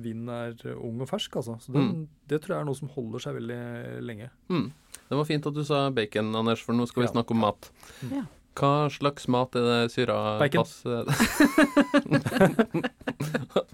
vind 0.02 0.28
er 0.28 0.54
eh, 0.66 0.74
ung 0.76 0.98
og 1.00 1.08
fersk. 1.08 1.36
altså. 1.38 1.54
Så 1.62 1.70
den, 1.72 1.86
Mm. 1.92 2.06
Det 2.28 2.40
tror 2.42 2.56
jeg 2.56 2.60
er 2.60 2.64
noe 2.66 2.74
som 2.74 2.88
holder 2.90 3.18
seg 3.22 3.34
veldig 3.38 4.02
lenge. 4.02 4.30
Mm. 4.50 4.72
Det 5.08 5.16
var 5.20 5.24
fint 5.28 5.46
at 5.46 5.54
du 5.54 5.62
sa 5.64 5.84
bacon, 5.94 6.34
Anders, 6.34 6.60
for 6.66 6.72
nå 6.74 6.86
skal 6.90 7.02
vi 7.04 7.08
Ja. 7.08 7.12
snakke 7.14 7.30
om 7.30 7.38
mat. 7.46 7.70
Ja. 8.10 8.24
Hva 8.56 8.88
slags 8.90 9.28
mat 9.28 9.54
er 9.54 9.60
det 9.84 9.92
syra 9.92 10.38
Bacon. 10.40 10.64
passer 10.64 11.04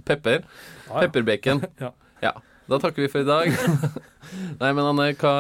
Pepper. 0.05 0.43
Pepperbacon. 0.89 1.63
Ja. 1.81 1.93
ja. 2.23 2.33
Da 2.71 2.79
takker 2.79 3.03
vi 3.03 3.09
for 3.11 3.25
i 3.25 3.27
dag. 3.27 3.49
Nei, 4.63 4.69
men 4.71 4.85
Anne, 4.87 5.09
hva, 5.19 5.33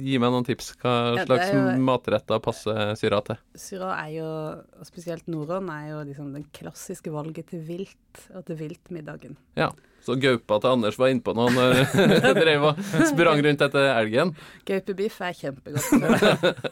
gi 0.00 0.16
meg 0.22 0.32
noen 0.32 0.46
tips. 0.48 0.72
Hva 0.80 0.94
Ja, 1.18 1.26
slags 1.26 1.50
jo- 1.52 1.74
matretter 1.84 2.40
passer 2.42 2.94
syra 2.98 3.20
til? 3.26 3.36
Syra 3.60 3.90
er 4.06 4.14
jo, 4.16 4.30
og 4.80 4.88
spesielt 4.88 5.28
norrøn, 5.30 5.68
er 5.74 5.90
jo 5.92 6.00
liksom 6.08 6.32
den 6.34 6.46
klassiske 6.56 7.12
valget 7.14 7.50
til 7.52 7.60
vilt 7.68 8.24
og 8.34 8.46
til 8.48 8.56
viltmiddagen. 8.62 9.36
Så 10.00 10.14
gaupa 10.16 10.56
til 10.64 10.70
Anders 10.72 10.96
var 10.96 11.10
innpå 11.12 11.34
nå 11.36 11.50
når 11.52 11.74
jeg 11.76 12.34
drev 12.40 12.62
og 12.70 12.78
sprang 13.10 13.42
rundt 13.44 13.60
etter 13.66 13.90
elgen. 14.00 14.32
Gaupebiff 14.64 15.20
er 15.28 15.36
kjempegodt. 15.36 15.84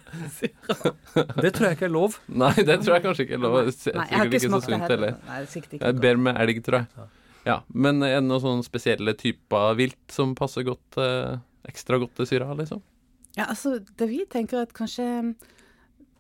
Det 1.43 1.53
tror 1.53 1.69
jeg 1.69 1.77
ikke 1.77 1.89
er 1.89 1.93
lov. 1.93 2.17
Nei, 2.33 2.55
det 2.65 2.79
tror 2.85 2.97
jeg 2.97 3.05
kanskje 3.05 3.27
ikke 3.27 3.37
er 3.37 3.43
lov. 3.45 3.59
Nei, 3.61 3.75
jeg 3.77 3.95
har 4.17 4.25
ikke 4.31 4.41
ikke 4.41 4.49
smakt 4.49 4.69
det 4.73 4.81
heller. 4.97 5.15
Nei, 5.29 5.39
det 5.43 5.45
er 5.45 5.53
sikkert 5.53 5.73
Jeg 5.77 5.81
ikke 5.81 5.89
er 5.89 5.93
godt. 5.93 6.03
bedre 6.07 6.25
med 6.25 6.41
elg, 6.47 6.61
tror 6.65 6.79
jeg. 6.81 7.09
Ja. 7.49 7.55
Ja, 7.55 7.59
Men 7.73 8.03
er 8.05 8.19
det 8.21 8.27
noen 8.29 8.43
sånne 8.45 8.67
spesielle 8.67 9.15
typer 9.17 9.75
vilt 9.79 10.13
som 10.13 10.35
passer 10.37 10.67
godt, 10.69 10.99
eh, 11.01 11.39
ekstra 11.71 11.97
godt 12.03 12.15
til 12.19 12.29
syra, 12.29 12.51
liksom? 12.59 12.83
Ja, 13.39 13.47
altså, 13.49 13.79
det 13.97 14.09
vi 14.11 14.25
tenker 14.29 14.61
at 14.67 14.75
kanskje 14.77 15.35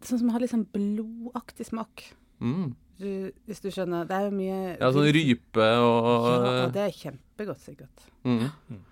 Sånn 0.01 0.21
som 0.21 0.29
har 0.31 0.38
litt 0.38 0.53
sånn 0.53 0.62
blodaktig 0.71 1.64
smak. 1.67 2.05
Mm. 2.41 2.69
Du, 3.03 3.33
hvis 3.49 3.59
du 3.64 3.67
skjønner. 3.75 4.05
Det 4.07 4.14
er 4.14 4.29
jo 4.29 4.35
mye 4.37 4.59
Ja, 4.79 4.91
sånn 4.95 5.09
rype 5.12 5.64
og 5.83 6.29
Ja, 6.29 6.53
og 6.67 6.73
det 6.77 6.85
er 6.85 6.95
kjempegodt, 6.95 7.59
sikkert. 7.64 8.05
mm. 8.25 8.45
Mm. 8.71 8.85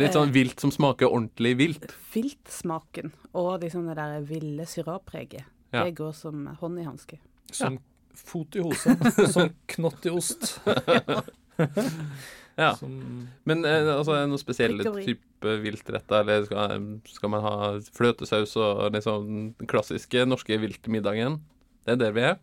Litt 0.00 0.14
sånn 0.16 0.32
vilt 0.32 0.58
som 0.64 0.70
smaker 0.72 1.12
ordentlig 1.12 1.52
vilt. 1.60 1.92
Viltsmaken 2.14 3.12
og 3.34 3.60
liksom 3.60 3.84
det 3.90 3.96
der 4.00 4.20
ville 4.24 4.64
syrapreget, 4.64 5.44
Ja. 5.72 5.84
det 5.84 5.94
går 6.00 6.14
som 6.16 6.46
hånd 6.46 6.80
i 6.80 6.84
hanske. 6.88 7.18
Som 7.52 7.78
fot 8.16 8.56
i 8.56 8.60
hose. 8.64 8.96
Som 9.32 9.50
knott 9.68 10.06
i 10.06 10.10
ost. 10.10 10.60
Ja. 10.66 11.20
Som, 12.78 13.28
Men 13.48 13.64
eh, 13.64 13.88
altså, 13.94 14.12
er 14.12 14.26
det 14.26 14.30
noen 14.30 14.40
spesielle 14.40 14.84
type 14.84 15.54
viltrett, 15.64 16.12
eller 16.14 16.44
skal, 16.46 16.82
skal 17.08 17.32
man 17.32 17.42
ha 17.46 17.54
fløtesaus 17.96 18.52
og 18.60 18.92
liksom 18.92 19.28
den 19.58 19.70
klassiske 19.70 20.26
norske 20.28 20.58
viltmiddagen? 20.60 21.40
Det 21.86 21.96
er 21.96 22.02
der 22.04 22.12
vi 22.14 22.26
er. 22.28 22.36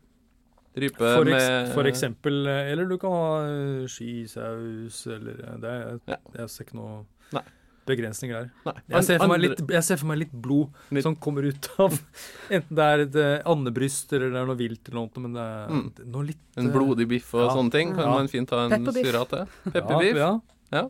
Rype 0.80 0.98
for, 0.98 1.26
eks, 1.26 1.34
med 1.34 1.72
for 1.74 1.90
eksempel 1.90 2.36
eh, 2.48 2.68
Eller 2.72 2.86
du 2.86 2.98
kan 3.02 3.14
ha 3.14 3.30
eh, 3.50 3.88
skisaus, 3.90 5.00
eller 5.10 5.40
eh, 5.42 5.56
det 5.64 5.72
er, 5.72 5.96
Ja. 6.08 6.18
Jeg 6.38 6.52
ser 6.54 6.68
ikke 6.68 6.78
noe 6.78 7.00
Nei. 7.34 7.42
Begrensninger 7.90 8.38
der. 8.38 8.52
Nei. 8.70 8.74
Jeg 8.96 9.08
ser, 9.10 9.18
for 9.24 9.32
meg 9.34 9.42
litt, 9.44 9.64
jeg 9.76 9.84
ser 9.88 10.00
for 10.02 10.10
meg 10.12 10.22
litt 10.24 10.32
blod 10.46 10.70
Litt- 10.96 11.04
som 11.08 11.16
kommer 11.18 11.48
ut 11.50 11.70
av 11.82 11.98
Enten 12.56 12.76
det 12.80 12.86
er 12.88 13.04
et 13.08 13.16
eh, 13.24 13.42
andebryst 13.50 14.14
eller 14.18 14.32
det 14.34 14.42
er 14.44 14.50
noe 14.50 14.60
vilt 14.60 14.90
eller 14.90 15.02
noe, 15.02 15.26
men 15.26 15.34
det 15.38 15.46
er 15.50 15.76
Mm. 15.76 15.92
noe 16.14 16.24
litt 16.32 16.58
En 16.58 16.70
eh, 16.70 16.74
blodig 16.74 17.08
biff 17.12 17.34
og 17.36 17.46
Ja. 17.48 17.52
sånne 17.58 17.72
ting 17.76 17.94
kan 17.96 18.06
Ja. 18.08 18.16
man 18.16 18.28
fint 18.32 18.50
ha 18.56 18.66
en 18.70 18.86
syra 18.94 19.26
til. 19.30 19.46
Pepperbiff. 19.72 20.16
Ja, 20.18 20.32
ja. 20.72 20.88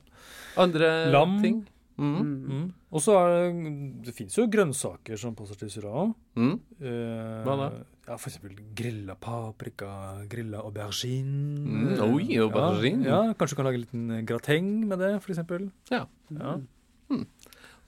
Andre 0.58 0.94
Lam. 1.12 1.42
ting. 1.42 1.68
Mm. 2.00 2.16
Mm. 2.16 2.36
Mm. 2.48 2.68
Og 2.96 3.02
så 3.04 3.12
er 3.20 3.52
det 3.52 4.04
Det 4.06 4.14
fins 4.16 4.36
jo 4.38 4.46
grønnsaker 4.48 5.18
som 5.20 5.34
passer 5.36 5.56
til 5.60 5.68
syra 5.70 5.92
òg. 5.92 6.14
Mm. 6.40 6.54
Eh, 6.80 7.44
Hva 7.44 7.56
da? 7.60 7.70
Ja, 8.10 8.16
for 8.18 8.32
eksempel 8.32 8.56
grilla 8.74 9.14
paprika, 9.22 9.90
grilla 10.32 10.64
aubergine. 10.64 11.60
Mm, 11.60 12.00
oi, 12.02 12.38
aubergine. 12.42 13.04
Ja, 13.06 13.20
ja, 13.28 13.34
kanskje 13.38 13.54
du 13.54 13.56
kan 13.60 13.66
lage 13.68 13.76
en 13.76 13.84
liten 13.84 14.26
grateng 14.26 14.88
med 14.88 14.98
det, 14.98 15.12
for 15.22 15.30
eksempel. 15.34 15.68
Ja. 15.92 16.06
Ja. 16.34 16.56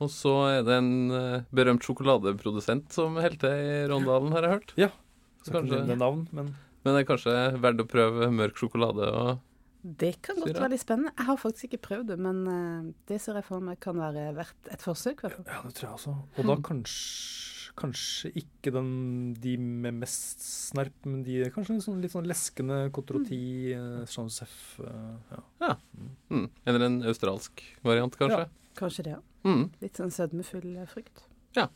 Og 0.01 0.09
så 0.09 0.33
er 0.49 0.65
det 0.65 0.79
en 0.81 1.13
eh, 1.13 1.43
berømt 1.53 1.85
sjokoladeprodusent 1.85 2.89
som 2.95 3.19
holder 3.21 3.37
til 3.43 3.69
i 3.69 3.79
Rondalen, 3.91 4.33
har 4.33 4.47
jeg 4.47 4.57
hørt. 4.57 4.75
Ja. 4.81 4.89
Så 5.45 5.53
kanskje, 5.53 5.83
Det 5.85 5.97
navn, 5.97 6.25
men 6.33 6.55
men 6.81 6.97
det 6.97 7.03
er 7.03 7.09
kanskje 7.11 7.37
verdt 7.61 7.83
å 7.83 7.89
prøve 7.89 8.29
mørk 8.33 8.57
sjokolade 8.61 9.07
og 9.13 9.47
Det 9.81 10.15
kan 10.25 10.37
godt 10.41 10.59
være 10.59 10.73
litt 10.75 10.83
spennende. 10.83 11.13
Jeg 11.17 11.25
har 11.25 11.37
faktisk 11.41 11.67
ikke 11.67 11.81
prøvd 11.87 12.11
det, 12.13 12.17
men 12.21 12.41
eh, 12.49 12.89
det 13.09 13.17
ser 13.21 13.39
jeg 13.39 13.47
for 13.47 13.63
meg 13.65 13.79
kan 13.81 13.97
være 13.97 14.27
verdt 14.37 14.69
et 14.73 14.83
forsøk. 14.85 15.23
i. 15.25 15.31
Ja, 15.49 15.61
det 15.65 15.73
tror 15.77 15.87
jeg 15.87 15.95
også. 15.95 16.13
Og 16.37 16.49
da 16.49 16.55
kanskje, 16.67 17.73
kanskje 17.81 18.31
ikke 18.43 18.73
den, 18.75 18.91
de 19.41 19.55
med 19.57 19.97
mest 20.03 20.45
snerp, 20.45 20.93
men 21.09 21.23
de 21.25 21.39
kanskje 21.53 21.79
litt 21.79 21.85
sånn, 21.87 22.01
litt 22.03 22.13
sånn 22.13 22.29
leskende 22.29 22.79
Cotroti, 22.93 23.41
mm. 23.73 24.05
Jean-Joseph 24.05 24.81
Ja. 24.85 25.41
ja. 25.65 25.75
Mm. 26.29 26.47
Eller 26.65 26.85
en 26.85 27.01
australsk 27.09 27.65
variant, 27.85 28.17
kanskje. 28.21 28.45
Kanskje 28.79 29.03
det. 29.09 29.17
Mm. 29.47 29.65
Litt 29.81 29.99
sånn 29.99 30.13
sødmefull 30.13 30.73
frykt. 30.89 31.23
Ja. 31.57 31.67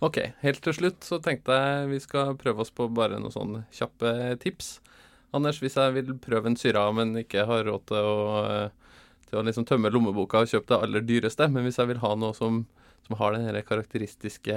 Ok, 0.00 0.18
helt 0.40 0.62
til 0.64 0.74
slutt 0.76 1.04
så 1.04 1.18
tenkte 1.22 1.56
jeg 1.56 1.88
vi 1.90 1.98
skal 2.00 2.34
prøve 2.40 2.64
oss 2.64 2.72
på 2.72 2.86
bare 2.92 3.18
noen 3.20 3.34
sånne 3.34 3.64
kjappe 3.76 4.12
tips. 4.40 4.78
Anders, 5.36 5.60
hvis 5.62 5.76
jeg 5.78 5.94
vil 5.94 6.14
prøve 6.18 6.50
en 6.50 6.56
syra, 6.58 6.86
men 6.96 7.12
ikke 7.20 7.44
har 7.46 7.66
råd 7.68 7.84
til 7.86 7.96
å, 8.08 8.22
eh, 8.48 8.94
til 9.28 9.38
å 9.38 9.44
liksom 9.46 9.66
tømme 9.68 9.92
lommeboka 9.92 10.40
og 10.42 10.50
kjøpe 10.50 10.72
det 10.72 10.80
aller 10.82 11.04
dyreste, 11.06 11.46
men 11.52 11.66
hvis 11.66 11.78
jeg 11.78 11.90
vil 11.92 12.00
ha 12.02 12.14
noe 12.18 12.34
som, 12.34 12.64
som 13.06 13.16
har 13.20 13.36
den 13.36 13.46
her 13.46 13.60
karakteristiske 13.62 14.56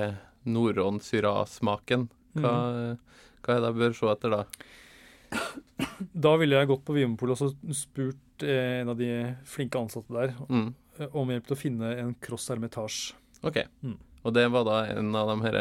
norrøn-syra-smaken, 0.49 2.07
hva, 2.39 2.53
hva 3.43 3.53
er 3.53 3.61
det 3.61 3.69
jeg 3.69 3.79
bør 3.81 3.97
se 3.99 4.09
etter 4.15 4.33
da? 4.33 4.43
Da 6.25 6.35
ville 6.39 6.57
jeg 6.57 6.69
gått 6.69 6.85
på 6.87 6.95
Vinmonopolet 6.95 7.41
og 7.45 7.73
spurt 7.77 8.45
eh, 8.45 8.79
en 8.81 8.91
av 8.93 8.97
de 8.97 9.09
flinke 9.49 9.77
ansatte 9.81 10.13
der 10.13 10.33
Mm. 10.49 10.73
Eh, 10.99 11.09
om 11.11 11.31
hjelp 11.31 11.47
til 11.47 11.57
å 11.57 11.59
finne 11.59 11.93
en 12.01 12.15
cross 12.23 12.49
hermitage. 12.53 13.13
OK. 13.43 13.63
Mm. 13.83 13.97
Og 14.23 14.35
det 14.35 14.47
var 14.53 14.67
da 14.67 14.83
en 14.93 15.15
av 15.19 15.31
de 15.33 15.39
her 15.43 15.57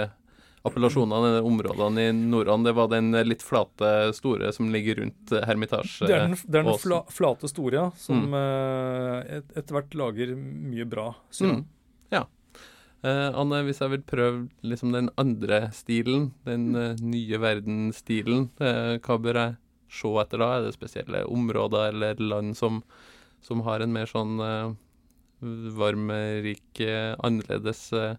appellasjonene, 0.62 1.40
områdene 1.42 2.04
i 2.08 2.12
Norden, 2.14 2.62
Det 2.62 2.72
var 2.72 2.88
den 2.88 3.10
litt 3.26 3.42
flate, 3.42 4.12
store 4.14 4.52
som 4.54 4.70
ligger 4.70 5.00
rundt 5.00 5.32
Hermitage. 5.46 6.06
Det 6.06 6.14
er 6.14 6.28
den, 6.28 6.36
det 6.46 6.60
er 6.60 6.68
den 6.68 6.78
fla, 6.78 7.02
flate 7.10 7.50
store, 7.50 7.74
ja, 7.74 7.90
som 7.98 8.30
Mm. 8.30 8.34
eh, 8.38 9.36
et, 9.38 9.56
etter 9.56 9.74
hvert 9.74 9.94
lager 9.94 10.36
mye 10.36 10.84
bra 10.86 11.14
syra. 11.30 11.56
Mm. 11.56 11.64
Ja. 12.10 12.26
Eh, 13.02 13.34
Anne, 13.34 13.64
hvis 13.66 13.80
jeg 13.80 13.90
vil 13.90 14.02
prøve 14.02 14.48
liksom 14.62 14.92
den 14.92 15.10
andre 15.18 15.72
stilen, 15.72 16.32
den 16.44 16.70
mm. 16.72 16.96
nye 17.02 17.38
verden-stilen, 17.38 18.50
eh, 18.60 18.98
hva 19.02 19.18
bør 19.18 19.34
jeg 19.34 19.56
se 19.90 20.08
etter 20.22 20.38
da? 20.38 20.56
Er 20.56 20.62
det 20.62 20.76
spesielle 20.76 21.26
områder 21.26 21.88
eller 21.90 22.14
land 22.22 22.56
som, 22.56 22.82
som 23.42 23.60
har 23.66 23.80
en 23.80 23.92
mer 23.92 24.06
sånn 24.06 24.38
eh, 24.38 24.74
varm, 25.42 26.10
rik, 26.44 26.80
annerledes 27.22 27.88
eh, 27.92 28.14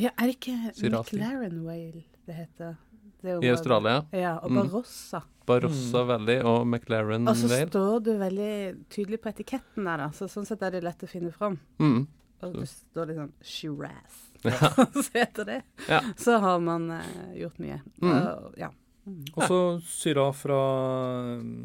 Ja, 0.00 0.10
er 0.16 0.30
det 0.30 0.38
ikke. 0.38 0.56
McLaren 0.88 1.60
Whale 1.66 2.04
det 2.26 2.34
heter? 2.38 2.76
Det 3.22 3.36
i 3.44 3.50
Australia? 3.52 4.00
Ja, 4.12 4.38
og 4.42 4.50
Mm. 4.50 4.56
Barossa. 4.62 5.20
Barossa 5.46 6.02
Valley 6.06 6.40
og 6.42 6.66
McLaren 6.66 7.24
Whale. 7.26 7.30
Og 7.30 7.36
så 7.36 7.48
Whale. 7.50 7.68
står 7.70 8.00
det 8.04 8.16
veldig 8.18 8.54
tydelig 8.90 9.20
på 9.22 9.28
etiketten 9.30 9.84
der, 9.84 9.96
da. 9.96 10.08
Så 10.10 10.26
sånn 10.30 10.46
sett 10.46 10.62
er 10.62 10.70
det 10.74 10.82
lett 10.82 11.02
å 11.02 11.08
finne 11.10 11.30
fram. 11.34 11.58
Mm. 11.78 12.06
Og 12.42 12.54
det 12.58 12.66
står 12.68 13.06
litt 13.10 13.16
sånn 13.20 13.32
Shiraz. 13.42 14.16
Ja. 14.42 14.72
så 15.04 15.10
heter 15.14 15.44
det. 15.46 15.60
Ja. 15.88 16.00
Så 16.18 16.38
har 16.42 16.58
man 16.58 16.90
eh, 16.90 17.34
gjort 17.44 17.58
mye. 17.62 17.80
Mm. 18.02 18.10
Uh, 18.10 18.50
ja. 18.58 18.70
Og 19.02 19.42
så 19.50 19.56
syra 19.82 20.28
fra 20.36 20.58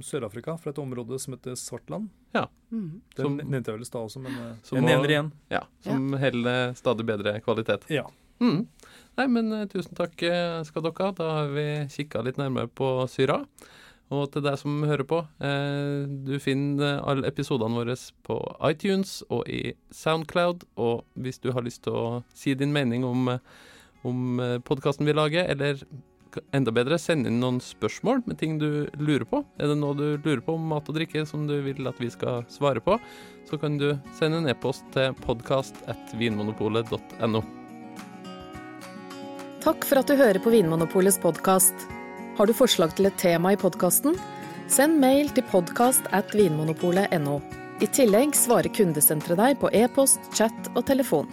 Sør-Afrika, 0.02 0.56
fra 0.58 0.72
et 0.74 0.80
område 0.82 1.20
som 1.22 1.36
heter 1.36 1.58
Svartland. 1.60 2.10
Mm. 2.72 3.02
Den 3.16 3.24
Som- 3.26 3.38
nevnte 3.38 3.72
jeg 3.72 3.78
vel 3.78 3.82
i 3.86 3.86
stad 3.88 4.02
også, 4.10 4.20
men 4.20 4.34
eh, 4.34 4.56
jeg 4.74 4.84
nevner 4.84 5.10
igjen. 5.14 5.32
Ja, 5.54 5.62
som 5.86 6.10
holder 6.20 6.74
stadig 6.76 7.06
bedre 7.08 7.40
kvalitet. 7.46 7.86
Ja. 7.90 8.04
Mm. 8.42 8.68
Nei, 9.18 9.28
men 9.28 9.54
eh, 9.54 9.66
tusen 9.72 9.96
takk 9.96 10.22
eh, 10.28 10.64
skal 10.68 10.84
dere 10.84 11.06
ha. 11.08 11.12
Da 11.16 11.30
har 11.38 11.48
vi 11.56 11.64
kikka 11.94 12.24
litt 12.26 12.38
nærmere 12.38 12.68
på 12.68 12.90
Syra. 13.08 13.46
Og 14.10 14.30
til 14.32 14.42
deg 14.44 14.58
som 14.60 14.84
hører 14.88 15.04
på, 15.08 15.22
eh, 15.44 16.04
du 16.28 16.38
finner 16.40 17.00
alle 17.08 17.28
episodene 17.28 17.76
våre 17.80 17.96
på 18.28 18.38
iTunes 18.70 19.22
og 19.30 19.48
i 19.48 19.74
Soundcloud. 19.92 20.64
Og 20.78 21.06
hvis 21.16 21.40
du 21.40 21.52
har 21.56 21.64
lyst 21.64 21.84
til 21.88 21.94
å 21.94 22.24
si 22.36 22.54
din 22.54 22.74
mening 22.76 23.04
om, 23.08 23.40
om 24.04 24.44
podkasten 24.68 25.08
vi 25.08 25.16
lager, 25.16 25.48
eller 25.56 25.80
enda 26.56 26.72
bedre, 26.74 26.98
send 27.00 27.28
inn 27.28 27.40
noen 27.42 27.60
spørsmål 27.64 28.22
med 28.28 28.38
ting 28.42 28.60
du 28.62 28.88
lurer 29.00 29.26
på. 29.30 29.38
Er 29.60 29.68
det 29.72 29.78
noe 29.80 29.96
du 29.98 30.08
lurer 30.16 30.42
på 30.44 30.54
om 30.58 30.64
mat 30.72 30.90
og 30.90 30.96
drikke 30.98 31.26
som 31.30 31.48
du 31.50 31.56
vil 31.66 31.90
at 31.90 32.00
vi 32.02 32.10
skal 32.14 32.36
svare 32.52 32.82
på, 32.84 32.94
så 33.48 33.54
kan 33.62 33.74
du 33.80 33.88
sende 34.18 34.38
en 34.42 34.50
e-post 34.52 34.84
til 34.96 35.08
podkast.vinmonopolet.no. 35.24 37.42
Takk 39.64 39.84
for 39.84 40.00
at 40.00 40.08
du 40.08 40.16
hører 40.16 40.40
på 40.40 40.52
Vinmonopolets 40.54 41.20
podkast. 41.20 41.74
Har 42.38 42.46
du 42.48 42.54
forslag 42.56 42.96
til 42.96 43.10
et 43.10 43.18
tema 43.20 43.52
i 43.56 43.60
podkasten? 43.60 44.16
Send 44.72 45.00
mail 45.02 45.30
til 45.36 45.44
podkast 45.52 46.04
at 46.16 46.36
vinmonopolet.no. 46.36 47.40
I 47.84 47.88
tillegg 47.94 48.36
svarer 48.38 48.72
kundesenteret 48.74 49.40
deg 49.42 49.60
på 49.62 49.72
e-post, 49.76 50.20
chat 50.38 50.72
og 50.74 50.86
telefon. 50.88 51.30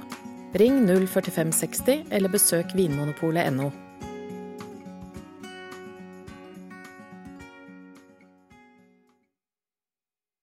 Ring 0.59 0.85
04560 0.87 2.11
eller 2.15 2.31
besøk 2.31 2.75
vinmonopolet.no. 2.79 3.84